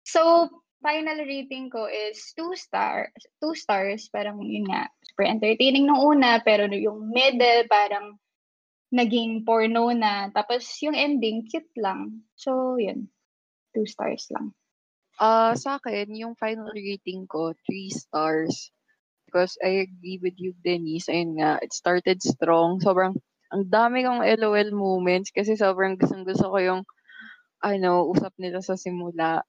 [0.02, 0.50] So,
[0.82, 4.10] final rating ko is two star, two stars.
[4.10, 8.18] Parang yun nga, super entertaining nung una, pero yung middle parang
[8.90, 10.26] naging porno na.
[10.34, 12.26] Tapos yung ending, cute lang.
[12.34, 13.06] So, yun.
[13.70, 14.50] Two stars lang.
[15.20, 18.72] Ah sa akin, yung final rating ko, 3 stars.
[19.28, 21.08] Because I agree with you, Denise.
[21.12, 22.80] Ayun nga, it started strong.
[22.82, 23.14] Sobrang,
[23.54, 26.82] ang dami kong LOL moments kasi sobrang gustong gusto ko yung,
[27.64, 29.42] ano, usap nila sa simula.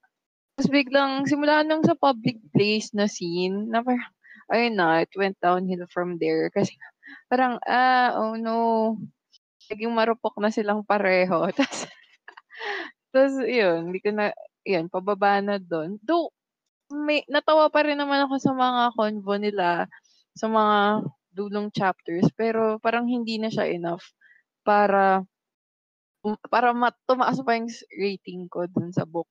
[0.58, 4.10] Tapos biglang, simula nung sa public place na scene, na parang,
[4.54, 6.50] ayun na, it went downhill from there.
[6.54, 6.76] Kasi
[7.32, 8.98] parang, ah, oh no,
[9.72, 11.50] naging marupok na silang pareho.
[11.58, 11.88] Tapos,
[13.12, 14.32] tapos yun, hindi ko na,
[14.66, 15.98] yun, pababa na doon.
[16.04, 16.32] Though,
[16.92, 19.88] may, natawa pa rin naman ako sa mga convo nila,
[20.36, 24.04] sa mga dulong chapters, pero parang hindi na siya enough
[24.62, 25.24] para
[26.22, 29.28] um, para mat tumaas pa yung rating ko dun sa book.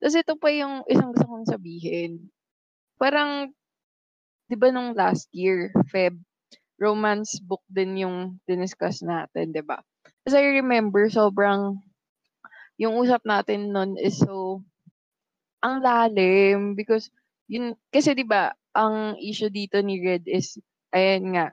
[0.00, 2.28] Tapos ito pa yung isang gusto kong sabihin.
[2.98, 3.52] Parang,
[4.48, 6.18] di ba nung last year, Feb,
[6.76, 9.80] romance book din yung diniscuss natin, di ba?
[10.26, 11.78] As I remember, sobrang,
[12.80, 14.62] yung usap natin nun is so,
[15.62, 17.08] ang lalim because,
[17.46, 20.58] yun, kasi di ba ang issue dito ni Red is,
[20.90, 21.46] ayan nga,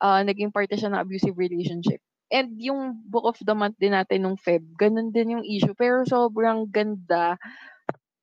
[0.00, 2.00] ah naging parte siya ng abusive relationship.
[2.26, 5.78] And yung Book of the Month din natin nung Feb, ganun din yung issue.
[5.78, 7.38] Pero sobrang ganda.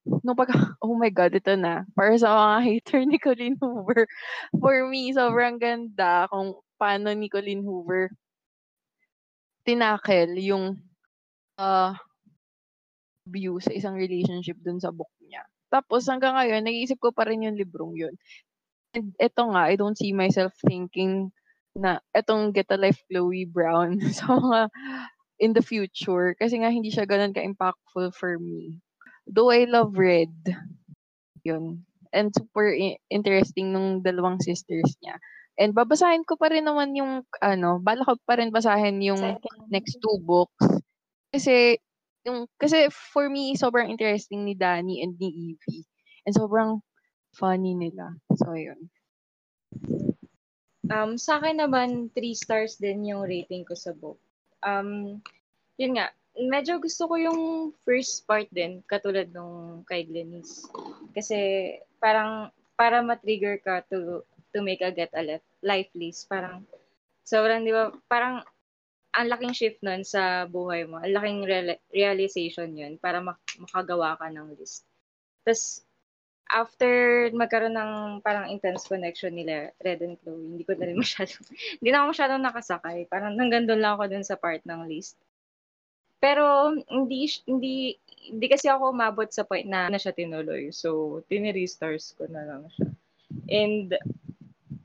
[0.03, 0.51] Nung pag,
[0.83, 1.87] oh my God, ito na.
[1.95, 4.03] Para sa mga hater ni Colleen Hoover.
[4.61, 8.11] For me, sobrang ganda kung paano ni Colleen Hoover
[9.63, 10.75] tinakel yung
[11.55, 11.95] uh,
[13.27, 15.43] view sa isang relationship dun sa book niya.
[15.73, 18.13] Tapos hanggang ngayon, nag-iisip ko pa rin yung librong yun.
[18.93, 21.33] And eto nga, I don't see myself thinking
[21.73, 24.69] na etong Get a Life Chloe Brown sa mga
[25.41, 26.37] in the future.
[26.37, 28.77] Kasi nga hindi siya ganun ka-impactful for me.
[29.25, 30.33] Though I love Red,
[31.41, 31.89] yun.
[32.13, 32.69] And super
[33.09, 35.17] interesting nung dalawang sisters niya.
[35.57, 39.69] And babasahin ko pa rin naman yung, ano, bala ko pa rin basahin yung Second.
[39.69, 40.81] next two books.
[41.33, 41.77] Kasi,
[42.23, 45.85] yung, kasi for me, sobrang interesting ni Danny and ni Evie.
[46.23, 46.79] And sobrang
[47.35, 48.15] funny nila.
[48.39, 48.87] So, yun.
[50.91, 54.19] Um, sa akin naman, 3 stars din yung rating ko sa book.
[54.63, 55.19] Um,
[55.75, 57.41] yun nga, medyo gusto ko yung
[57.83, 60.67] first part din, katulad nung kay Glennis.
[61.11, 66.29] Kasi parang, para ma-trigger ka to to make a get a life list.
[66.29, 66.61] Parang,
[67.25, 68.45] sobrang, di ba, parang,
[69.13, 70.97] ang laking shift nun sa buhay mo.
[70.97, 74.89] Ang laking real- realization yun para mak- makagawa ka ng list.
[75.45, 75.85] Tapos,
[76.49, 77.91] after magkaroon ng
[78.25, 81.33] parang intense connection nila, Red and Chloe, hindi ko na rin masyado,
[81.77, 82.97] hindi na ako masyadong nakasakay.
[83.05, 85.15] Parang hanggang doon lang ako dun sa part ng list.
[86.17, 87.99] Pero, hindi, hindi,
[88.31, 90.71] hindi kasi ako umabot sa point na na siya tinuloy.
[90.71, 92.89] So, tinirestars ko na lang siya.
[93.51, 93.91] And,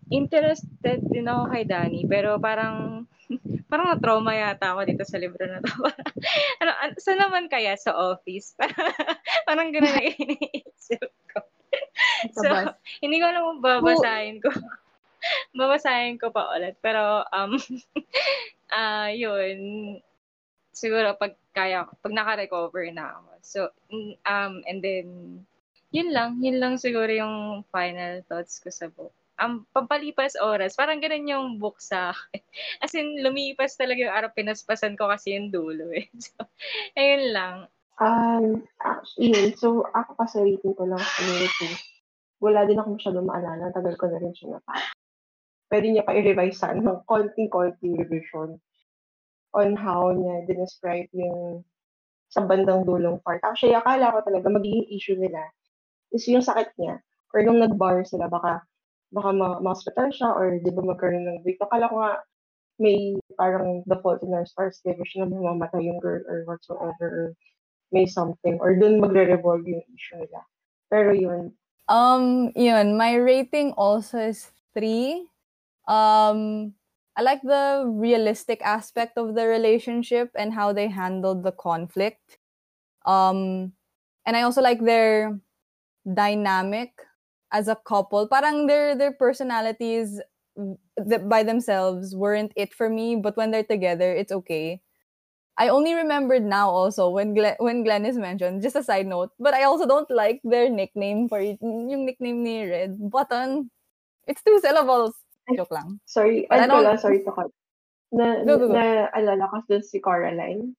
[0.08, 3.06] interested din ako kay Danny, pero parang
[3.70, 5.72] parang na-trauma yata ako dito sa libro na to.
[6.62, 8.56] ano, an- saan naman kaya sa office?
[9.48, 11.40] parang gano'n na iniisip ko.
[12.32, 12.48] so,
[13.04, 14.50] hindi ko alam kung babasahin ko.
[15.58, 16.78] babasahin ko pa ulit.
[16.80, 17.58] Pero, um,
[18.72, 19.58] uh, yun,
[20.72, 23.30] siguro pag kaya, pag naka-recover na ako.
[23.44, 23.60] So,
[24.24, 25.08] um, and then,
[25.92, 30.98] yun lang, yun lang siguro yung final thoughts ko sa book ang pampalipas oras, parang
[30.98, 32.42] ganun yung book sa akin.
[32.84, 36.10] As in, lumipas talaga yung araw, pinaspasan ko kasi yung dulo eh.
[36.18, 36.34] So,
[36.98, 37.56] ayun lang.
[37.98, 41.74] Um, actually, so ako kasi rating ko lang rating.
[42.38, 43.74] Wala din ako masyadong maalala.
[43.74, 44.62] Tagal ko na rin siya na
[45.68, 48.56] Pwede niya pa i-revise sa ng konting-konting revision
[49.52, 51.66] on how niya describe yung
[52.32, 53.40] sa bandang dulong part.
[53.44, 55.42] Actually, akala ko talaga magiging issue nila
[56.12, 57.00] is yung sakit niya.
[57.32, 58.64] Or nung nag-bar sila, baka
[59.12, 61.60] baka ma- ma-hospital siya or di ba magkaroon ng break.
[61.60, 62.12] Akala ko nga
[62.78, 67.26] may parang the fault in our stars division na mamamatay yung girl or whatsoever or
[67.90, 70.44] may something or dun magre-revolve yung issue nila.
[70.92, 71.52] Pero yun.
[71.88, 72.96] Um, yun.
[72.96, 75.26] My rating also is three.
[75.88, 76.72] Um,
[77.16, 82.38] I like the realistic aspect of the relationship and how they handled the conflict.
[83.08, 83.72] Um,
[84.22, 85.40] and I also like their
[86.04, 86.92] dynamic
[87.52, 90.20] as a couple, parang their their personalities
[91.30, 94.82] by themselves weren't it for me, but when they're together, it's okay.
[95.58, 98.62] I only remembered now also when Glenn, when Glenn is mentioned.
[98.62, 101.58] Just a side note, but I also don't like their nickname for it.
[101.62, 103.70] yung nickname ni Red Button.
[104.26, 105.14] It's two syllables.
[105.56, 105.98] Joke lang.
[106.06, 107.50] Sorry, But I don't- lang, sorry to cut.
[108.12, 108.74] Na, Go, go, go.
[108.76, 110.76] na alala ko dun si Coraline.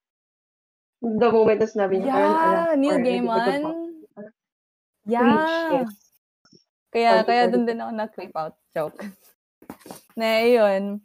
[1.02, 3.62] The moment na sinabi niya, Yeah, Neil or, Gaiman.
[5.06, 5.84] Yeah.
[5.84, 6.09] yes.
[6.90, 8.58] Kaya, kaya dun din ako na-creep out.
[8.74, 9.06] Joke.
[10.18, 11.02] na, yun.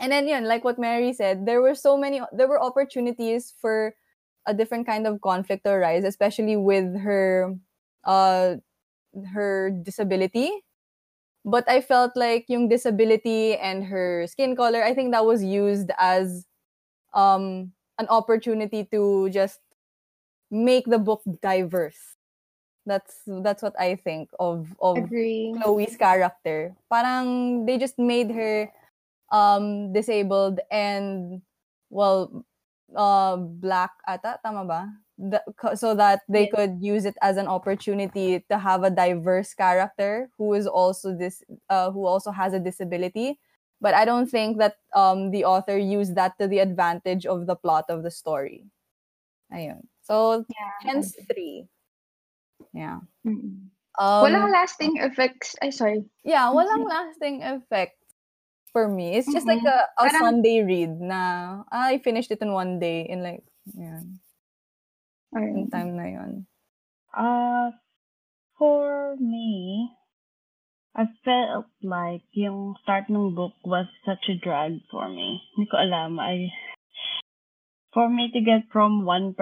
[0.00, 3.94] And then yun, like what Mary said, there were so many, there were opportunities for
[4.46, 7.54] a different kind of conflict to arise, especially with her,
[8.04, 8.56] uh,
[9.32, 10.50] her disability.
[11.44, 15.90] But I felt like yung disability and her skin color, I think that was used
[15.98, 16.46] as
[17.14, 19.60] um, an opportunity to just
[20.50, 22.16] make the book diverse.
[22.86, 25.54] That's that's what I think of of Agree.
[25.62, 26.74] Chloe's character.
[26.90, 28.70] Parang they just made her
[29.30, 31.42] um disabled and
[31.90, 32.44] well
[32.96, 34.82] uh black ata tama ba?
[35.18, 35.44] The-
[35.76, 40.54] so that they could use it as an opportunity to have a diverse character who
[40.54, 43.38] is also this uh who also has a disability.
[43.80, 47.54] But I don't think that um the author used that to the advantage of the
[47.54, 48.66] plot of the story.
[49.54, 49.86] Ayun.
[50.02, 50.44] So
[50.82, 51.68] hence three.
[52.72, 53.00] Yeah.
[53.24, 53.68] Mm-mm.
[54.00, 55.52] Um, Walang lasting effects.
[55.60, 56.08] Ay, sorry.
[56.24, 58.00] Yeah, walang lasting effect
[58.72, 59.20] for me.
[59.20, 59.68] It's just like Mhm.
[59.68, 61.20] a, a Parang- Sunday read na
[61.68, 63.44] ah, I finished it in one day in like
[63.76, 64.16] yan,
[65.36, 66.32] in time na yun.
[67.12, 67.76] Uh,
[68.56, 69.92] for me,
[70.96, 75.40] I felt like yung start ng book was such a drag for me.
[75.56, 76.16] Hindi ko alam.
[76.16, 76.48] I,
[77.92, 79.36] for me to get from 1%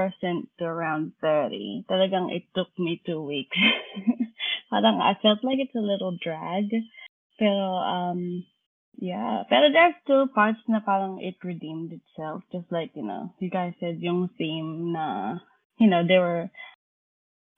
[0.59, 3.57] to around 30, talagang it took me two weeks.
[4.71, 6.71] Parang I felt like it's a little drag.
[7.39, 8.45] Pero, um,
[8.99, 9.43] yeah.
[9.49, 12.43] Pero there's still parts na parang it redeemed itself.
[12.53, 15.39] Just like, you know, you guys said yung theme na,
[15.79, 16.51] you know, they were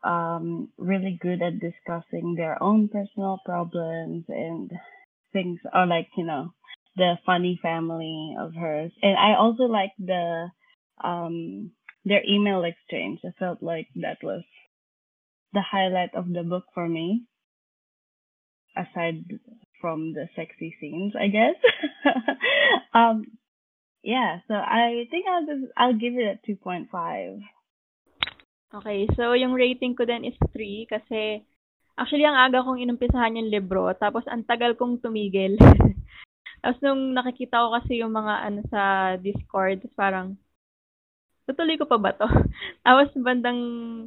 [0.04, 4.70] um, really good at discussing their own personal problems and
[5.32, 6.54] things, or like, you know,
[6.96, 8.92] the funny family of hers.
[9.02, 10.48] And I also like the,
[11.02, 11.70] um,
[12.04, 13.20] their email exchange.
[13.24, 14.42] I felt like that was
[15.52, 17.24] the highlight of the book for me,
[18.76, 19.24] aside
[19.80, 21.58] from the sexy scenes, I guess.
[22.94, 23.24] um,
[24.02, 27.42] yeah, so I think I'll just, I'll give it a 2.5.
[28.72, 31.44] Okay, so yung rating ko din is 3 kasi
[31.92, 35.60] actually ang aga kong inumpisahan yung libro tapos ang tagal kong tumigil.
[36.64, 40.40] tapos nung nakikita ko kasi yung mga ano sa Discord, parang
[41.48, 42.26] tutuloy ko pa ba to?
[42.86, 43.60] tapos bandang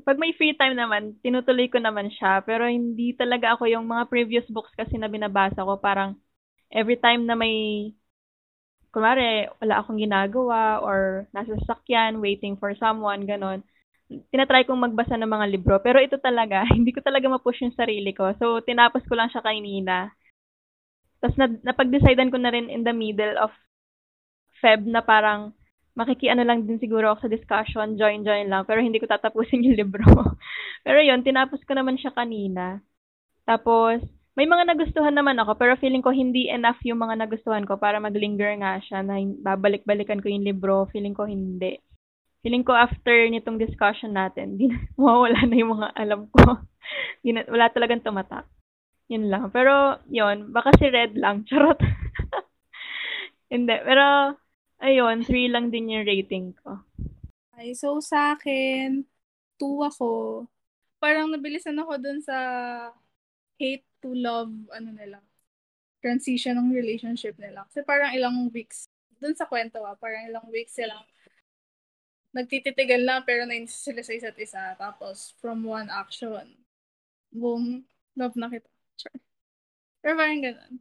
[0.08, 4.08] pag may free time naman, tinutuloy ko naman siya pero hindi talaga ako yung mga
[4.12, 6.16] previous books kasi na binabasa ko parang
[6.72, 7.92] every time na may
[8.96, 13.60] kunwari, wala akong ginagawa or nasa sasakyan, waiting for someone, ganon.
[14.08, 15.76] Tinatry kong magbasa ng mga libro.
[15.84, 18.32] Pero ito talaga, hindi ko talaga mapush yung sarili ko.
[18.40, 20.16] So, tinapos ko lang siya kanina.
[21.20, 23.52] Tapos, na, napag-decidean ko na rin in the middle of
[24.64, 25.52] Feb na parang
[25.96, 30.04] makikiano lang din siguro ako sa discussion, join-join lang, pero hindi ko tatapusin yung libro.
[30.86, 32.84] pero yun, tinapos ko naman siya kanina.
[33.48, 34.04] Tapos,
[34.36, 38.04] may mga nagustuhan naman ako, pero feeling ko hindi enough yung mga nagustuhan ko para
[38.04, 40.92] maglinger nga siya na babalik-balikan ko yung libro.
[40.92, 41.80] Feeling ko hindi.
[42.44, 46.60] Feeling ko after nitong discussion natin, di na, mawawala na yung mga alam ko.
[47.24, 48.44] di na, wala talagang tumatak.
[49.08, 49.48] Yun lang.
[49.56, 51.48] Pero, yun, baka si Red lang.
[51.48, 51.80] Charot.
[53.54, 53.76] hindi.
[53.88, 54.36] Pero,
[54.86, 56.78] ayun, 3 lang din yung rating ko.
[57.58, 59.02] Ay, so sa akin,
[59.58, 60.46] 2 ako.
[61.02, 62.38] Parang nabilisan ako dun sa
[63.58, 65.18] hate to love, ano nila,
[66.06, 67.66] transition ng relationship nila.
[67.68, 68.86] Kasi parang ilang weeks,
[69.18, 70.94] dun sa kwento ah, parang ilang weeks sila
[72.36, 74.76] nagtititigan lang pero nainis sila sa isa't isa.
[74.76, 76.44] Tapos, from one action,
[77.32, 77.88] boom,
[78.20, 78.68] love na kita.
[79.00, 79.20] Sure.
[80.04, 80.74] Pero parang ganun.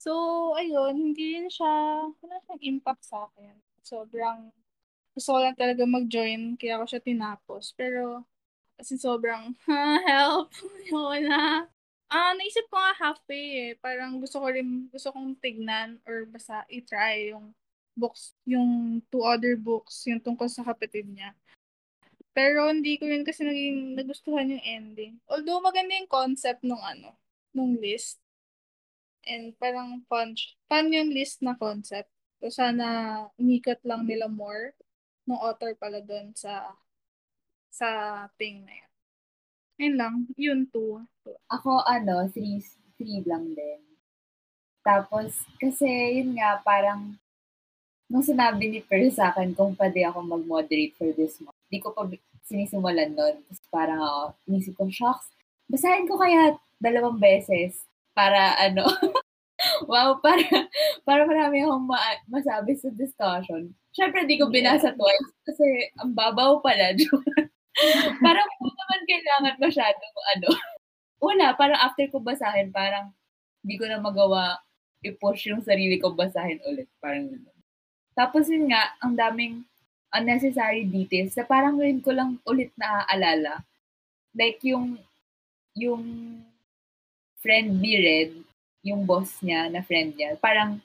[0.00, 0.12] So,
[0.56, 3.52] ayun, hindi rin siya, wala siyang impact sa akin.
[3.84, 4.48] Sobrang,
[5.12, 7.76] gusto ko lang talaga mag-join, kaya ako siya tinapos.
[7.76, 8.24] Pero,
[8.80, 10.56] kasi sobrang, ha, help,
[10.88, 11.68] yun na.
[12.08, 13.72] Ah, naisip ko nga halfway eh.
[13.76, 17.52] Parang gusto ko rin, gusto kong tignan or basta i-try yung
[17.92, 21.36] books, yung two other books, yung tungkol sa kapatid niya.
[22.32, 25.12] Pero hindi ko rin kasi naging nagustuhan yung ending.
[25.28, 27.12] Although maganda yung concept nung ano,
[27.52, 28.16] nung list.
[29.28, 30.36] And parang fun,
[30.68, 32.08] fun yung list na concept.
[32.40, 34.72] So sana umikot lang nila more
[35.28, 36.72] ng author pala doon sa
[37.70, 37.88] sa
[38.40, 38.90] thing na yun.
[39.80, 41.00] Yun lang, yun two.
[41.48, 42.60] Ako, ano, three,
[43.00, 43.80] three lang din.
[44.84, 47.16] Tapos, kasi, yun nga, parang,
[48.04, 51.96] nung sinabi ni Per sa akin kung pwede ako mag-moderate for this month, di ko
[51.96, 52.04] pa
[52.44, 53.40] sinisimulan nun.
[53.46, 55.32] Tapos parang ako, inisip ko, shocks,
[55.70, 57.86] basahin ko kaya dalawang beses
[58.20, 58.84] para ano,
[59.90, 60.44] wow, para,
[61.08, 63.72] para marami akong ma- masabi sa discussion.
[63.96, 66.92] Siyempre, di ko binasa twice kasi ang babaw pala.
[68.24, 70.04] parang po naman kailangan masyado,
[70.36, 70.48] ano,
[71.24, 73.08] wala, parang after ko basahin, parang
[73.64, 74.60] hindi ko na magawa
[75.00, 76.88] i-push yung sarili ko basahin ulit.
[77.00, 77.58] Parang gano'n.
[78.12, 79.64] Tapos yun nga, ang daming
[80.12, 83.64] unnecessary details na parang rin ko lang ulit naaalala.
[84.36, 85.00] Like yung,
[85.72, 86.04] yung
[87.40, 88.30] friend ni Red,
[88.84, 90.80] yung boss niya, na friend niya, parang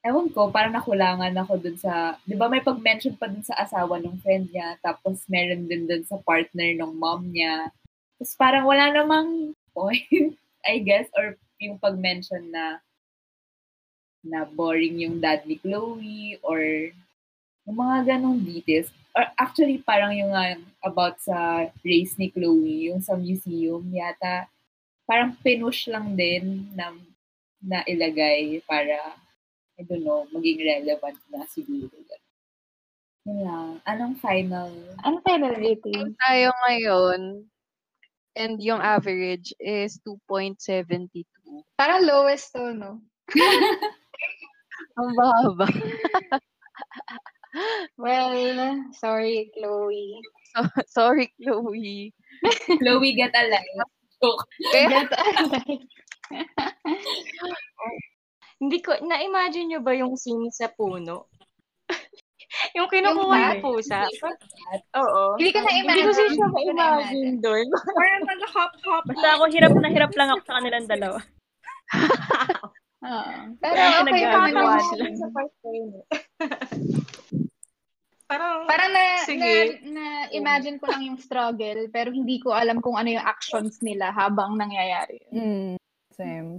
[0.00, 4.00] ewan ko, parang nakulangan ako dun sa, di ba may pag-mention pa dun sa asawa
[4.00, 7.68] ng friend niya, tapos meron din dun sa partner ng mom niya.
[8.16, 10.34] Tapos parang wala namang point,
[10.70, 12.80] I guess, or yung pag-mention na
[14.20, 16.60] na boring yung dad ni Chloe or
[17.64, 18.92] yung mga ganong details.
[19.16, 24.48] Or actually, parang yung uh, about sa race ni Chloe, yung sa museum, yata,
[25.10, 26.94] parang pinush lang din na,
[27.58, 29.18] na ilagay para
[29.80, 31.88] I don't know, maging relevant na siguro.
[33.24, 33.68] Yun lang.
[33.88, 34.68] Anong final?
[35.00, 36.12] Anong final rating?
[36.20, 37.48] Tayo ngayon,
[38.36, 41.24] and yung average is 2.72.
[41.80, 43.00] Parang lowest to, no?
[45.00, 45.64] Ang baba.
[48.04, 48.36] well,
[48.92, 50.20] sorry, Chloe.
[50.52, 50.60] So,
[50.92, 52.12] sorry, Chloe.
[52.84, 53.88] Chloe, get a life.
[54.20, 54.44] Joke.
[54.72, 55.84] Get a life.
[58.60, 61.32] Hindi ko, na-imagine nyo ba yung scene sa puno?
[62.76, 64.04] yung kinukuha ng pusa.
[65.00, 65.40] Oo.
[65.40, 66.04] Hindi ko na-imagine.
[66.04, 67.66] Hindi ko siya ma-imagine doon.
[67.98, 69.04] Parang nag-hop-hop.
[69.08, 71.18] Basta ako hirap na hirap lang ako sa kanilang dalawa.
[73.00, 73.32] Oo.
[73.64, 75.52] Pero Kaya okay nagagawa naman sa part.
[78.30, 79.82] Parang, Parang na, na, Sige.
[79.90, 84.14] na imagine ko lang yung struggle pero hindi ko alam kung ano yung actions nila
[84.14, 85.18] habang nangyayari.
[85.28, 85.74] yun.
[85.74, 85.76] Mm,
[86.14, 86.50] same.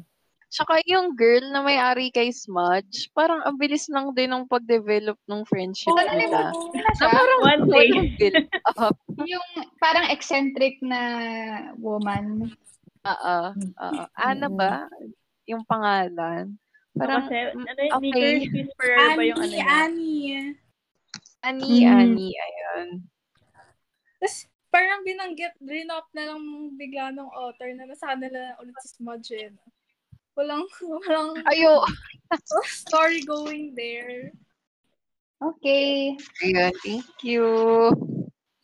[0.52, 5.48] Tsaka yung girl na may-ari kay Smudge, parang ang bilis lang din ng pag-develop ng
[5.48, 6.52] friendship Wala nila.
[6.52, 7.88] na Na parang One day.
[8.76, 9.00] up.
[9.32, 9.48] Yung
[9.80, 11.00] parang eccentric na
[11.80, 12.52] woman.
[13.08, 13.38] Oo.
[13.56, 14.04] Oo.
[14.12, 14.92] Ana ba?
[15.48, 16.52] Yung pangalan.
[17.00, 18.44] Parang, Kasi, ano, okay.
[18.44, 19.64] Whisperer ba yung ano Annie?
[19.64, 20.44] Annie.
[21.42, 21.98] Ani, Mm.
[21.98, 22.88] Ani, ayun.
[24.22, 26.42] Tapos, parang binanggit, rinop na lang
[26.78, 29.34] bigla ng author na nasa kanila ulit si Smudge.
[29.34, 29.66] eh, no?
[30.38, 30.64] Walang,
[31.02, 31.82] walang Ayo.
[32.86, 34.30] story going there.
[35.42, 36.14] Okay.
[36.46, 37.50] Ayun, thank you.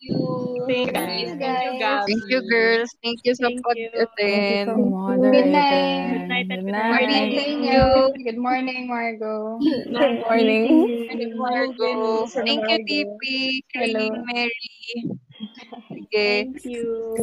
[0.00, 0.64] You.
[0.68, 2.04] Thank Guys, you, guys.
[2.06, 2.90] Thank you, girls.
[3.02, 3.88] Thank you sa Thank you.
[3.88, 4.66] You pag-attend.
[4.68, 5.52] for moderating.
[5.52, 6.10] night.
[6.12, 7.08] Good night Good good Good morning.
[7.08, 7.48] night.
[7.48, 7.84] inyo.
[8.24, 9.58] Good morning, Margo.
[9.58, 11.08] Good morning.
[11.08, 12.26] Good Margo.
[12.26, 13.22] Thank you, TP,
[13.74, 14.08] Hello.
[14.08, 14.68] Kring, Mary.
[15.88, 16.28] Sige.
[16.50, 17.14] Thank you.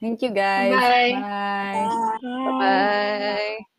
[0.00, 0.74] Thank you, guys.
[0.76, 1.12] Bye.
[1.16, 1.88] Bye.
[2.22, 3.71] Bye-bye.